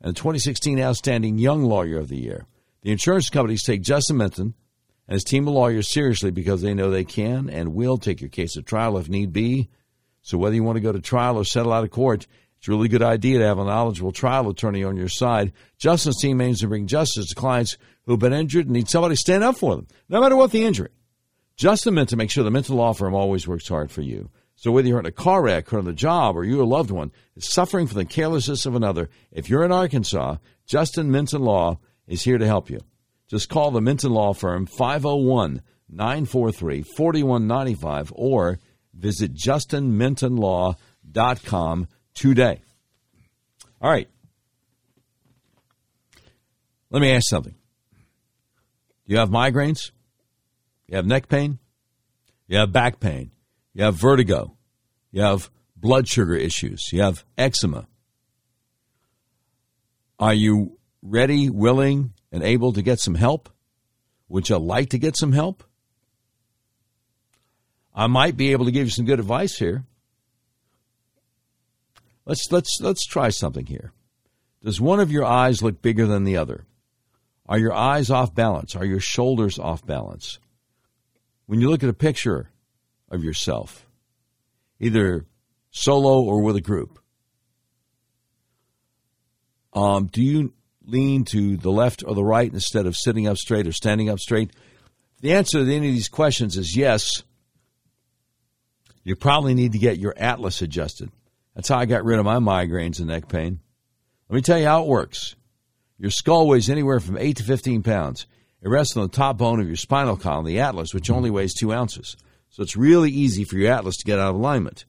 [0.00, 2.46] and the 2016 Outstanding Young Lawyer of the Year.
[2.82, 4.54] The insurance companies take Justin Minton
[5.06, 8.30] and his team of lawyers seriously because they know they can and will take your
[8.30, 9.70] case to trial if need be.
[10.22, 12.26] So whether you want to go to trial or settle out of court,
[12.64, 15.52] it's a really good idea to have a knowledgeable trial attorney on your side.
[15.76, 19.16] Justin's team aims to bring justice to clients who have been injured and need somebody
[19.16, 20.88] to stand up for them, no matter what the injury.
[21.58, 24.30] Justin Minton make sure the Minton Law Firm always works hard for you.
[24.56, 26.90] So whether you're in a car wreck or on the job or you a loved
[26.90, 31.80] one is suffering from the carelessness of another, if you're in Arkansas, Justin Minton Law
[32.06, 32.80] is here to help you.
[33.28, 35.60] Just call the Minton Law Firm 501
[35.90, 38.58] 943 4195 or
[38.94, 42.60] visit justinmintonlaw.com today.
[43.80, 44.08] All right.
[46.90, 47.54] Let me ask something.
[49.06, 49.90] Do you have migraines?
[50.86, 51.58] You have neck pain?
[52.46, 53.32] You have back pain?
[53.72, 54.56] You have vertigo?
[55.10, 56.88] You have blood sugar issues?
[56.92, 57.86] You have eczema?
[60.18, 63.48] Are you ready, willing, and able to get some help?
[64.28, 65.64] Would you like to get some help?
[67.94, 69.84] I might be able to give you some good advice here.
[72.26, 73.92] Let's let's let's try something here.
[74.62, 76.64] Does one of your eyes look bigger than the other?
[77.46, 78.74] Are your eyes off balance?
[78.74, 80.38] Are your shoulders off balance?
[81.46, 82.50] When you look at a picture
[83.10, 83.86] of yourself,
[84.80, 85.26] either
[85.70, 86.98] solo or with a group,
[89.74, 90.54] um, do you
[90.86, 94.20] lean to the left or the right instead of sitting up straight or standing up
[94.20, 94.52] straight?
[95.20, 97.22] The answer to any of these questions is yes.
[99.02, 101.10] You probably need to get your atlas adjusted.
[101.54, 103.60] That's how I got rid of my migraines and neck pain.
[104.28, 105.36] Let me tell you how it works.
[105.98, 108.26] Your skull weighs anywhere from 8 to 15 pounds.
[108.60, 111.54] It rests on the top bone of your spinal column, the atlas, which only weighs
[111.54, 112.16] 2 ounces.
[112.50, 114.86] So it's really easy for your atlas to get out of alignment.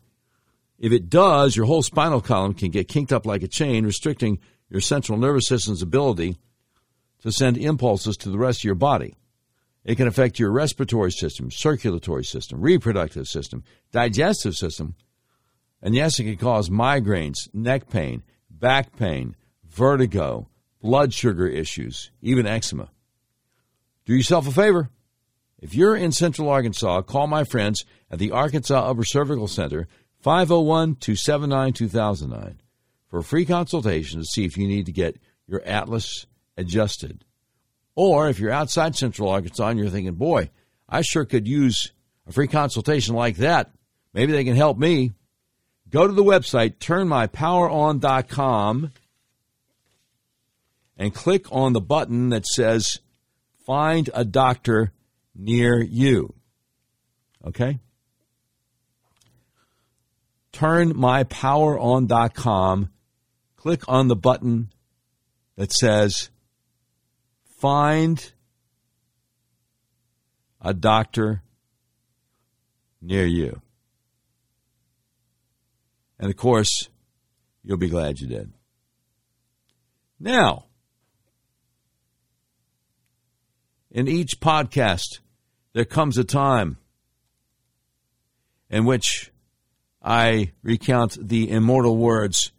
[0.79, 4.39] If it does, your whole spinal column can get kinked up like a chain, restricting
[4.69, 6.37] your central nervous system's ability
[7.21, 9.15] to send impulses to the rest of your body.
[9.83, 14.95] It can affect your respiratory system, circulatory system, reproductive system, digestive system,
[15.85, 19.35] and yes, it can cause migraines, neck pain, back pain,
[19.69, 20.49] vertigo,
[20.81, 22.89] blood sugar issues, even eczema.
[24.05, 24.89] Do yourself a favor.
[25.59, 29.87] If you're in Central Arkansas, call my friends at the Arkansas Upper Cervical Center,
[30.21, 32.61] 501 279 2009,
[33.07, 36.25] for a free consultation to see if you need to get your atlas
[36.57, 37.23] adjusted.
[37.93, 40.49] Or if you're outside Central Arkansas and you're thinking, boy,
[40.89, 41.91] I sure could use
[42.25, 43.69] a free consultation like that.
[44.15, 45.13] Maybe they can help me.
[45.95, 48.91] Go to the website, turnmypoweron.com,
[50.97, 52.99] and click on the button that says
[53.65, 54.91] Find a Doctor
[55.33, 56.33] Near You.
[57.47, 57.79] Okay?
[60.51, 62.89] Turnmypoweron.com.
[63.55, 64.73] Click on the button
[65.55, 66.29] that says
[67.61, 68.33] Find
[70.59, 71.41] a doctor
[73.01, 73.61] near you.
[76.19, 76.89] And of course,
[77.63, 78.51] you'll be glad you did.
[80.19, 80.65] Now,
[83.91, 85.19] in each podcast,
[85.73, 86.77] there comes a time
[88.69, 89.31] in which
[90.01, 92.51] I recount the immortal words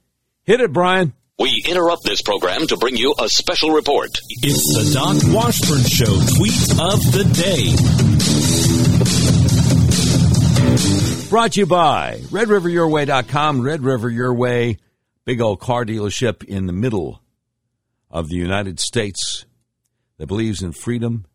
[0.46, 1.12] Hit it, Brian.
[1.40, 4.10] We interrupt this program to bring you a special report.
[4.42, 8.15] It's the Doc Washburn Show tweet of the day.
[11.28, 13.60] Brought to you by RedRiverYourWay.com.
[13.60, 14.78] Red River Your Way,
[15.24, 17.20] big old car dealership in the middle
[18.08, 19.44] of the United States
[20.18, 21.26] that believes in freedom,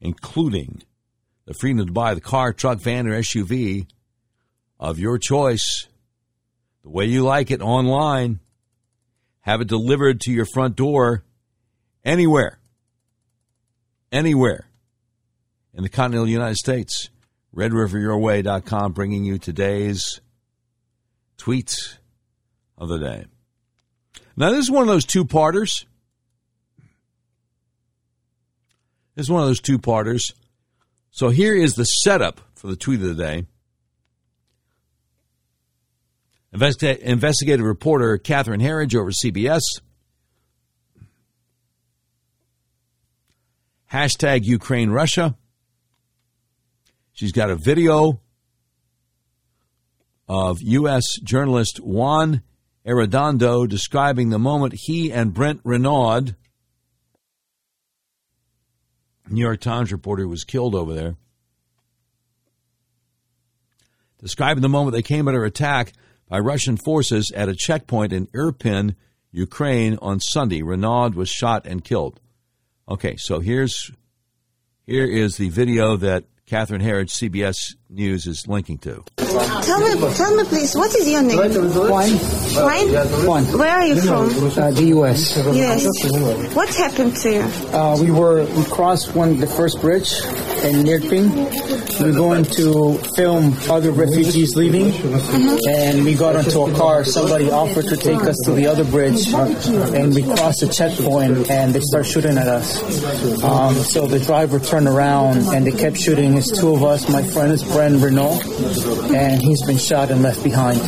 [0.00, 0.84] including
[1.44, 3.88] the freedom to buy the car, truck, van, or SUV
[4.78, 5.88] of your choice,
[6.84, 8.38] the way you like it online
[9.40, 11.24] have it delivered to your front door
[12.04, 12.60] anywhere,
[14.12, 14.68] anywhere
[15.74, 17.10] in the continental United States.
[17.56, 20.20] RedRiverYourWay.com bringing you today's
[21.38, 21.96] tweets
[22.76, 23.24] of the day.
[24.36, 25.86] Now, this is one of those two parters.
[29.14, 30.34] This is one of those two parters.
[31.10, 33.46] So here is the setup for the tweet of the day.
[36.52, 39.62] investigative reporter Catherine Herridge over CBS.
[43.90, 45.36] Hashtag Ukraine Russia.
[47.16, 48.20] She's got a video
[50.28, 51.18] of U.S.
[51.24, 52.42] journalist Juan
[52.86, 56.34] Arredondo describing the moment he and Brent Renaud,
[59.30, 61.16] New York Times reporter, was killed over there
[64.20, 65.94] describing the moment they came under attack
[66.28, 68.94] by Russian forces at a checkpoint in Irpin,
[69.30, 70.60] Ukraine on Sunday.
[70.60, 72.20] Renaud was shot and killed.
[72.86, 73.90] Okay, so here's
[74.84, 79.02] here is the video that Catherine Herridge, CBS News, is linking to.
[79.16, 81.36] Tell me, tell me, please, what is your name?
[81.36, 82.08] Juan.
[82.10, 83.26] Juan?
[83.26, 83.44] Juan.
[83.58, 84.26] Where are you from?
[84.56, 85.36] Uh, the U.S.
[85.52, 85.84] Yes.
[86.54, 87.40] What happened to you?
[87.76, 90.12] Uh, we were we crossed one the first bridge
[90.62, 91.98] in Irpin.
[92.00, 94.92] We were going to film other refugees leaving,
[95.68, 97.04] and we got into a car.
[97.04, 101.74] Somebody offered to take us to the other bridge, and we crossed the checkpoint, and
[101.74, 103.42] they start shooting at us.
[103.42, 106.35] Um, so the driver turned around, and they kept shooting.
[106.36, 107.08] It's two of us.
[107.08, 108.40] My friend is Brent Renaud,
[109.14, 110.80] and he's been shot and left behind.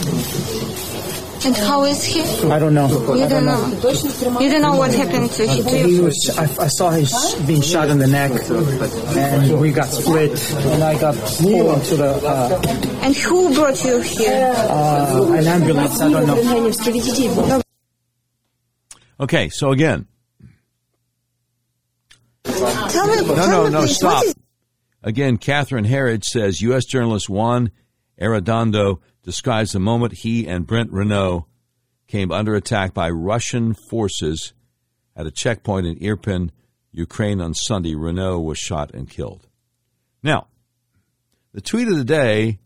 [1.44, 2.20] And how is he?
[2.50, 2.88] I don't know.
[2.88, 4.40] You I don't don't know.
[4.40, 5.88] You don't know what happened to him.
[5.88, 6.36] He was.
[6.36, 7.06] I, I saw him
[7.46, 12.10] being shot in the neck, and we got split, and I got pulled into the
[12.26, 12.60] uh,
[13.02, 14.52] And who brought you here?
[14.54, 16.00] uh, an ambulance.
[16.00, 17.62] I don't know.
[19.20, 20.06] Okay, so again,
[22.44, 24.24] Tell me, no, tell no, me no, please, stop.
[25.02, 26.84] Again, Catherine Herridge says U.S.
[26.84, 27.70] journalist Juan
[28.20, 31.46] Arredondo describes the moment he and Brent Renaud
[32.08, 34.54] came under attack by Russian forces
[35.14, 36.50] at a checkpoint in Irpin,
[36.90, 37.94] Ukraine on Sunday.
[37.94, 39.46] Renaud was shot and killed.
[40.22, 40.48] Now,
[41.52, 42.58] the tweet of the day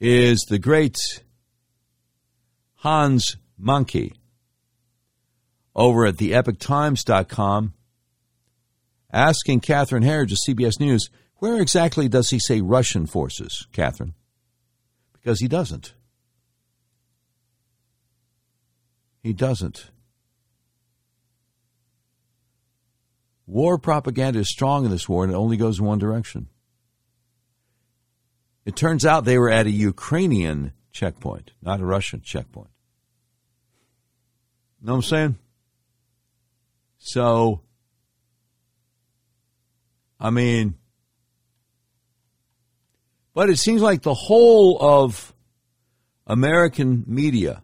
[0.00, 0.96] is the great
[2.76, 4.12] Hans Mahncke
[5.74, 7.72] over at theepochtimes.com
[9.12, 14.14] asking Catherine Herridge of CBS News, where exactly does he say Russian forces, Catherine?
[15.12, 15.94] Because he doesn't.
[19.22, 19.90] He doesn't.
[23.46, 26.48] War propaganda is strong in this war and it only goes in one direction.
[28.64, 32.70] It turns out they were at a Ukrainian checkpoint, not a Russian checkpoint.
[34.82, 35.38] Know what I'm saying?
[36.98, 37.62] So,
[40.18, 40.74] I mean,
[43.34, 45.34] but it seems like the whole of
[46.26, 47.62] American media,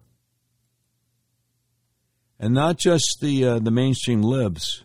[2.39, 4.83] and not just the uh, the mainstream libs,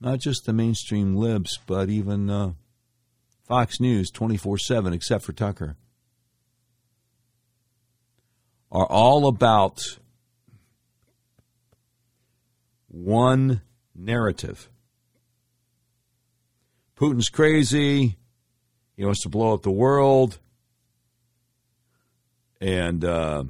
[0.00, 2.52] not just the mainstream libs, but even uh,
[3.46, 5.76] Fox News twenty four seven, except for Tucker,
[8.70, 9.80] are all about
[12.88, 13.62] one
[13.98, 14.70] narrative.
[16.96, 18.16] Putin's crazy.
[18.96, 20.38] He wants to blow up the world.
[22.60, 23.44] And uh,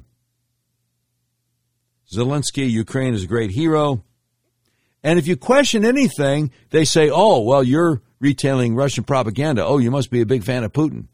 [2.13, 4.03] Zelensky, Ukraine is a great hero.
[5.03, 9.65] And if you question anything, they say, oh, well, you're retailing Russian propaganda.
[9.65, 11.07] Oh, you must be a big fan of Putin.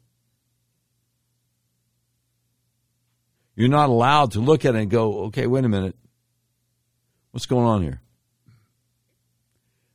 [3.56, 5.96] You're not allowed to look at it and go, okay, wait a minute.
[7.32, 8.02] What's going on here?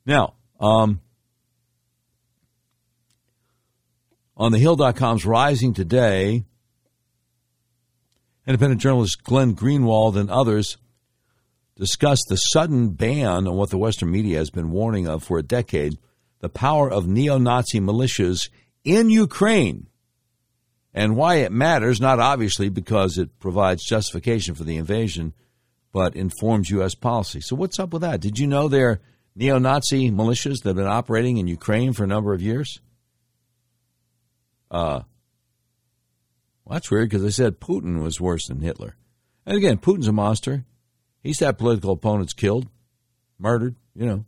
[0.06, 1.00] Now, um,
[4.36, 6.44] on the Hill.com's Rising Today,
[8.46, 10.78] independent journalist Glenn Greenwald and others
[11.76, 15.42] discussed the sudden ban on what the Western media has been warning of for a
[15.42, 15.98] decade
[16.40, 18.48] the power of neo Nazi militias
[18.82, 19.86] in Ukraine
[20.92, 25.34] and why it matters, not obviously because it provides justification for the invasion,
[25.92, 26.94] but informs U.S.
[26.94, 27.40] policy.
[27.40, 28.20] So, what's up with that?
[28.20, 29.00] Did you know there are
[29.34, 32.80] neo Nazi militias that have been operating in Ukraine for a number of years?
[34.70, 35.02] Uh,
[36.64, 38.96] well, that's weird because they said Putin was worse than Hitler.
[39.46, 40.64] And again, Putin's a monster.
[41.22, 42.68] He's had political opponents killed,
[43.38, 44.24] murdered, you know.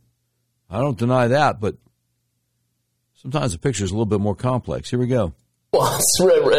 [0.69, 1.75] I don't deny that, but
[3.15, 4.89] sometimes the picture is a little bit more complex.
[4.89, 5.33] Here we go.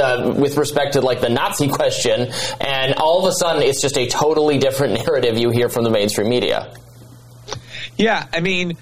[0.01, 3.97] uh, with respect to like the Nazi question, and all of a sudden it's just
[3.99, 6.73] a totally different narrative you hear from the mainstream media.
[7.97, 8.77] Yeah, I mean,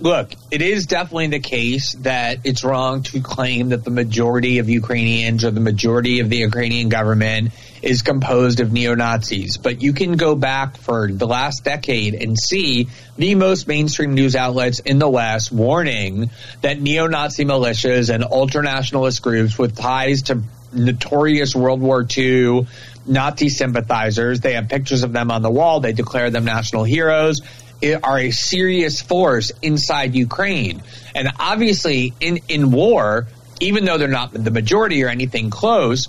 [0.00, 4.68] look, it is definitely the case that it's wrong to claim that the majority of
[4.68, 7.52] Ukrainians or the majority of the Ukrainian government
[7.82, 9.58] is composed of neo Nazis.
[9.58, 14.34] But you can go back for the last decade and see the most mainstream news
[14.34, 16.30] outlets in the West warning
[16.62, 20.42] that neo Nazi militias and ultranationalist groups with ties to
[20.72, 22.66] notorious World War II
[23.06, 27.42] Nazi sympathizers, they have pictures of them on the wall, they declare them national heroes
[27.92, 30.82] are a serious force inside Ukraine.
[31.14, 33.26] And obviously, in, in war,
[33.60, 36.08] even though they're not the majority or anything close,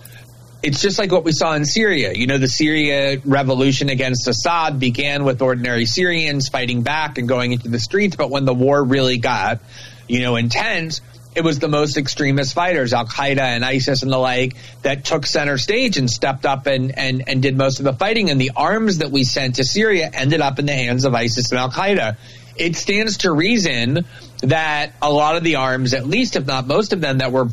[0.64, 2.14] it's just like what we saw in Syria.
[2.14, 7.52] You know, the Syria revolution against Assad began with ordinary Syrians fighting back and going
[7.52, 8.16] into the streets.
[8.16, 9.60] But when the war really got,
[10.08, 11.02] you know, intense,
[11.36, 15.26] it was the most extremist fighters, Al Qaeda and ISIS and the like, that took
[15.26, 18.30] center stage and stepped up and, and, and did most of the fighting.
[18.30, 21.52] And the arms that we sent to Syria ended up in the hands of ISIS
[21.52, 22.16] and Al Qaeda.
[22.56, 24.06] It stands to reason
[24.46, 27.48] that a lot of the arms, at least if not most of them, that were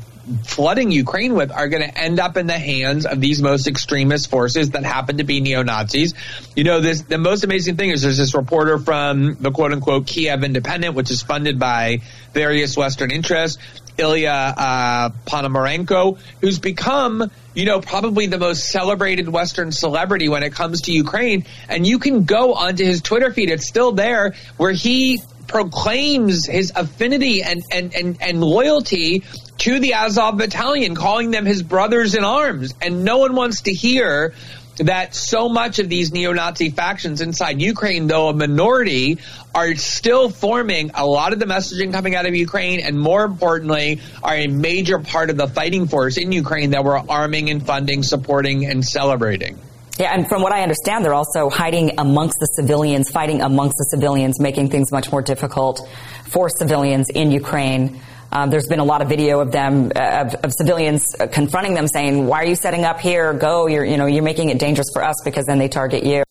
[0.44, 4.30] flooding Ukraine with are going to end up in the hands of these most extremist
[4.30, 6.14] forces that happen to be neo Nazis.
[6.54, 10.06] You know, this the most amazing thing is there's this reporter from the quote unquote
[10.06, 13.58] Kiev Independent, which is funded by various Western interests,
[13.98, 20.52] Ilya uh, Ponomarenko, who's become you know, probably the most celebrated Western celebrity when it
[20.52, 21.44] comes to Ukraine.
[21.68, 23.50] And you can go onto his Twitter feed.
[23.50, 29.22] It's still there where he proclaims his affinity and, and, and, and loyalty
[29.58, 32.74] to the Azov battalion, calling them his brothers in arms.
[32.80, 34.34] And no one wants to hear
[34.78, 39.18] that so much of these neo-Nazi factions inside Ukraine, though a minority,
[39.54, 44.00] are still forming a lot of the messaging coming out of Ukraine, and more importantly,
[44.22, 48.02] are a major part of the fighting force in Ukraine that we're arming and funding,
[48.02, 49.60] supporting, and celebrating.
[49.98, 53.84] Yeah, and from what I understand, they're also hiding amongst the civilians, fighting amongst the
[53.90, 55.86] civilians, making things much more difficult
[56.24, 58.00] for civilians in Ukraine.
[58.32, 61.74] Um, there's been a lot of video of them, uh, of, of, civilians uh, confronting
[61.74, 63.34] them, saying, "Why are you setting up here?
[63.34, 63.66] Go!
[63.66, 66.22] You're, you know, you're making it dangerous for us because then they target you."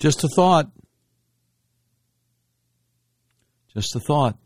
[0.00, 0.70] Just a thought.
[3.74, 4.38] Just a thought.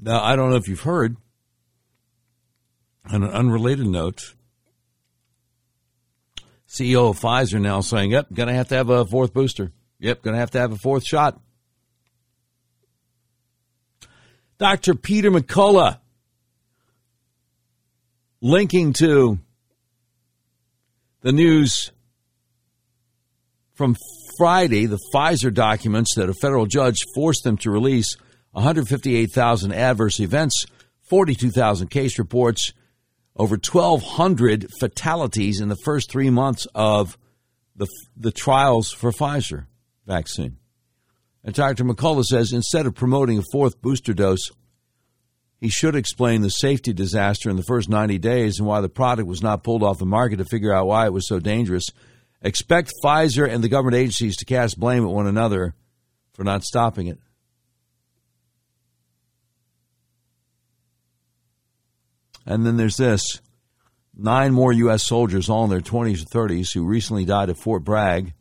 [0.00, 1.16] Now, I don't know if you've heard.
[3.10, 4.34] On an unrelated note,
[6.78, 9.72] CEO of Pfizer now saying, "Yep, going to have to have a fourth booster.
[10.00, 11.40] Yep, going to have to have a fourth shot."
[14.58, 14.94] Dr.
[14.94, 15.98] Peter McCullough
[18.40, 19.38] linking to
[21.22, 21.90] the news
[23.72, 23.96] from
[24.36, 28.16] Friday, the Pfizer documents that a federal judge forced them to release
[28.52, 30.66] 158,000 adverse events,
[31.08, 32.72] 42,000 case reports,
[33.36, 37.18] over 1,200 fatalities in the first three months of
[37.76, 39.66] the, the trials for Pfizer
[40.06, 40.58] vaccine.
[41.42, 41.84] And Dr.
[41.84, 44.50] McCullough says instead of promoting a fourth booster dose,
[45.60, 49.28] he should explain the safety disaster in the first 90 days and why the product
[49.28, 51.86] was not pulled off the market to figure out why it was so dangerous.
[52.42, 55.74] Expect Pfizer and the government agencies to cast blame at one another
[56.34, 57.18] for not stopping it.
[62.46, 63.40] And then there's this
[64.16, 65.04] nine more U.S.
[65.04, 68.34] soldiers, all in their 20s or 30s, who recently died at Fort Bragg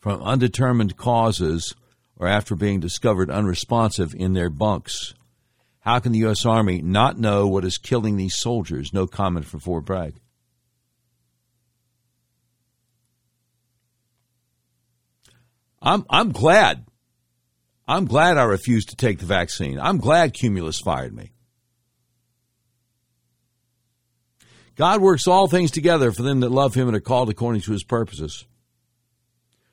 [0.00, 1.74] from undetermined causes
[2.16, 5.14] or after being discovered unresponsive in their bunks.
[5.80, 6.44] How can the U.S.
[6.44, 8.92] Army not know what is killing these soldiers?
[8.92, 10.14] No comment from Fort Bragg.
[15.80, 16.84] I'm, I'm glad.
[17.86, 19.78] I'm glad I refused to take the vaccine.
[19.78, 21.30] I'm glad Cumulus fired me.
[24.78, 27.72] God works all things together for them that love him and are called according to
[27.72, 28.46] his purposes.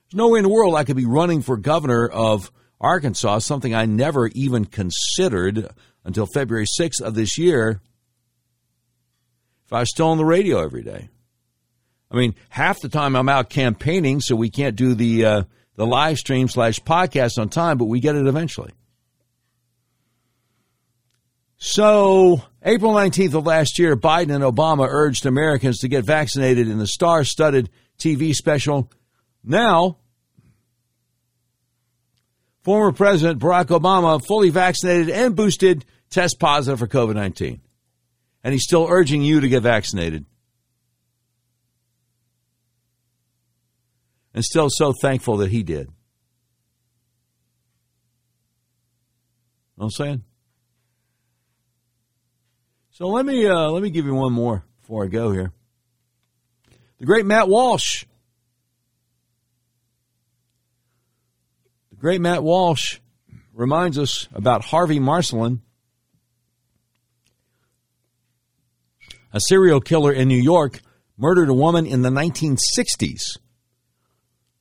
[0.09, 2.51] There's no way in the world I could be running for governor of
[2.81, 5.69] Arkansas, something I never even considered
[6.03, 7.81] until February 6th of this year,
[9.67, 11.09] if I was still on the radio every day.
[12.09, 15.43] I mean, half the time I'm out campaigning, so we can't do the uh,
[15.75, 18.71] the live stream slash podcast on time, but we get it eventually.
[21.57, 26.79] So, April 19th of last year, Biden and Obama urged Americans to get vaccinated in
[26.79, 28.91] the star studded TV special
[29.43, 29.97] now,
[32.63, 37.61] former President Barack Obama, fully vaccinated and boosted, test positive for COVID 19.
[38.43, 40.25] And he's still urging you to get vaccinated.
[44.33, 45.87] And still so thankful that he did.
[49.77, 50.23] Know what I'm saying?
[52.95, 55.51] So let me uh, let me give you one more before I go here.
[56.97, 58.05] The great Matt Walsh
[61.91, 62.99] The great Matt Walsh
[63.53, 65.61] reminds us about Harvey Marcelin,
[69.33, 70.79] a serial killer in New York,
[71.17, 73.39] murdered a woman in the 1960s,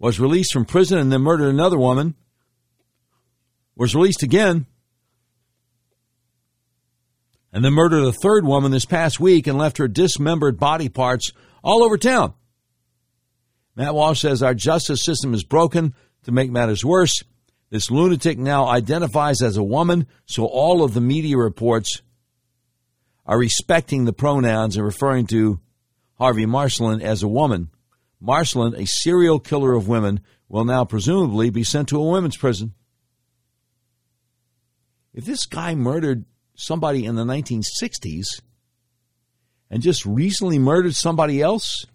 [0.00, 2.16] was released from prison and then murdered another woman,
[3.76, 4.66] was released again,
[7.54, 11.32] and then murdered a third woman this past week and left her dismembered body parts
[11.62, 12.34] all over town.
[13.76, 15.94] Matt Walsh says our justice system is broken.
[16.24, 17.22] To make matters worse,
[17.70, 22.02] this lunatic now identifies as a woman, so all of the media reports
[23.24, 25.60] are respecting the pronouns and referring to
[26.18, 27.70] Harvey Marcelin as a woman.
[28.20, 32.74] Marcelin, a serial killer of women, will now presumably be sent to a women's prison.
[35.12, 36.24] if this guy murdered
[36.54, 38.40] somebody in the 1960s
[39.70, 41.86] and just recently murdered somebody else,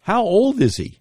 [0.00, 0.98] how old is he?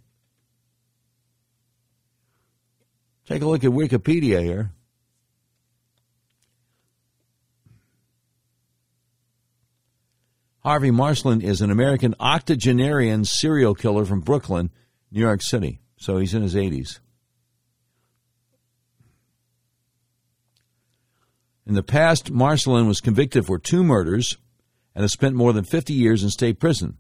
[3.26, 4.72] Take a look at Wikipedia here.
[10.62, 14.72] Harvey Marsland is an American octogenarian serial killer from Brooklyn,
[15.12, 15.80] New York City.
[15.98, 17.00] So he's in his 80s.
[21.70, 24.40] In the past, Marcelin was convicted for two murders
[24.96, 26.98] and has spent more than 50 years in state prison.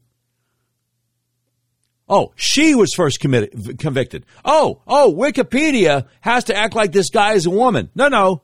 [2.08, 4.28] Oh, she was first committed, convicted.
[4.46, 7.90] Oh, oh, Wikipedia has to act like this guy is a woman.
[7.96, 8.44] No, no.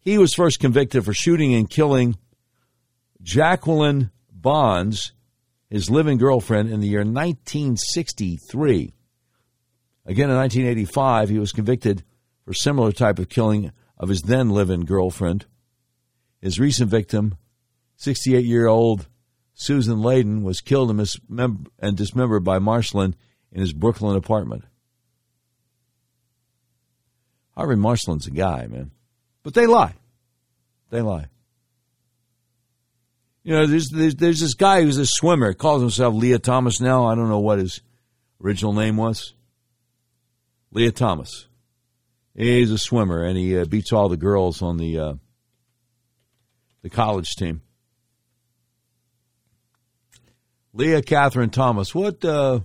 [0.00, 2.16] He was first convicted for shooting and killing
[3.22, 5.12] Jacqueline Bonds,
[5.70, 8.94] his living girlfriend, in the year 1963.
[10.06, 12.02] Again, in 1985, he was convicted
[12.44, 15.46] for similar type of killing of his then living girlfriend.
[16.40, 17.36] His recent victim,
[17.96, 19.08] 68 year old
[19.54, 23.16] Susan Leyden, was killed and, mismem- and dismembered by Marsland
[23.52, 24.64] in his Brooklyn apartment.
[27.56, 28.92] Harvey Marsland's a guy, man.
[29.42, 29.94] But they lie.
[30.90, 31.26] They lie.
[33.42, 37.06] You know, there's, there's, there's this guy who's a swimmer, calls himself Lia Thomas now.
[37.06, 37.80] I don't know what his
[38.44, 39.34] original name was.
[40.70, 41.47] Lia Thomas.
[42.38, 45.14] He's a swimmer, and he uh, beats all the girls on the uh,
[46.82, 47.62] the college team.
[50.72, 51.92] Lia Catherine Thomas.
[51.92, 52.60] What uh,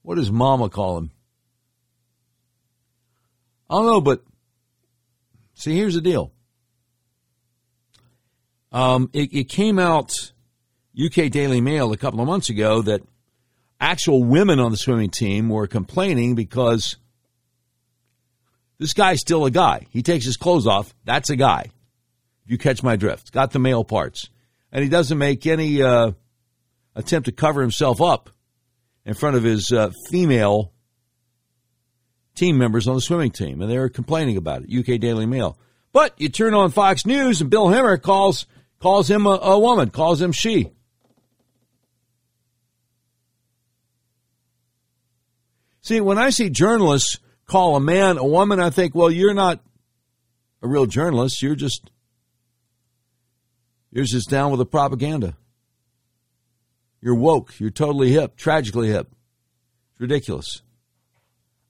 [0.00, 1.10] what does Mama call him?
[3.68, 4.24] I don't know, but
[5.52, 6.32] see, here's the deal.
[8.72, 10.32] Um, it, it came out
[10.98, 13.02] UK Daily Mail a couple of months ago that
[13.78, 16.96] actual women on the swimming team were complaining because
[18.78, 19.86] this guy's still a guy.
[19.90, 20.94] He takes his clothes off.
[21.04, 21.70] That's a guy.
[22.46, 24.28] You catch my drift, got the male parts,
[24.70, 26.12] and he doesn't make any uh,
[26.94, 28.30] attempt to cover himself up
[29.04, 30.72] in front of his uh, female
[32.34, 34.78] team members on the swimming team, and they're complaining about it.
[34.78, 35.58] UK Daily Mail.
[35.92, 38.46] But you turn on Fox News, and Bill Hemmer calls
[38.78, 40.70] calls him a, a woman, calls him she.
[45.80, 49.60] See, when I see journalists call a man a woman, I think, well, you're not
[50.62, 51.42] a real journalist.
[51.42, 51.90] You're just
[53.92, 55.36] you're just down with the propaganda.
[57.00, 57.58] You're woke.
[57.58, 59.10] You're totally hip, tragically hip.
[59.92, 60.62] It's ridiculous.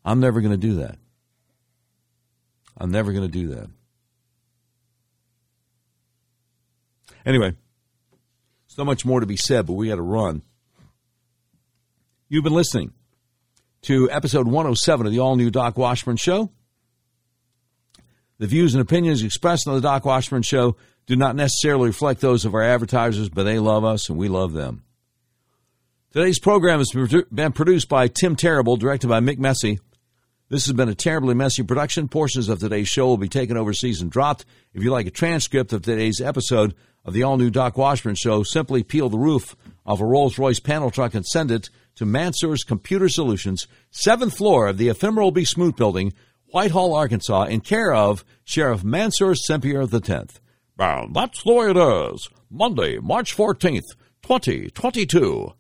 [0.05, 0.99] I'm never going to do that.
[2.79, 3.69] I'm never going to do that.
[7.25, 7.55] Anyway,
[8.67, 10.43] so much more to be said, but we got to run.
[12.29, 12.93] You've been listening
[13.87, 16.51] to episode 107 of the all new Doc Washburn Show.
[18.39, 20.77] The views and opinions expressed on the Doc Washburn Show
[21.07, 24.53] do not necessarily reflect those of our advertisers, but they love us and we love
[24.55, 24.83] them.
[26.13, 26.91] Today's program has
[27.33, 29.79] been produced by Tim Terrible, directed by Mick Messy.
[30.49, 32.09] This has been a terribly messy production.
[32.09, 34.45] Portions of today's show will be taken overseas and dropped.
[34.75, 38.43] If you like a transcript of today's episode of the all new Doc Washburn Show,
[38.43, 39.55] simply peel the roof
[39.85, 44.69] of a Rolls Royce panel truck and send it to Mansour's Computer Solutions, seventh floor
[44.69, 45.45] of the ephemeral B.
[45.45, 46.13] Smoot Building,
[46.53, 50.41] Whitehall, Arkansas, in care of Sheriff Mansour Sempier X.
[50.79, 52.29] And that's the way it is.
[52.51, 55.53] Monday, March 14th, 2022.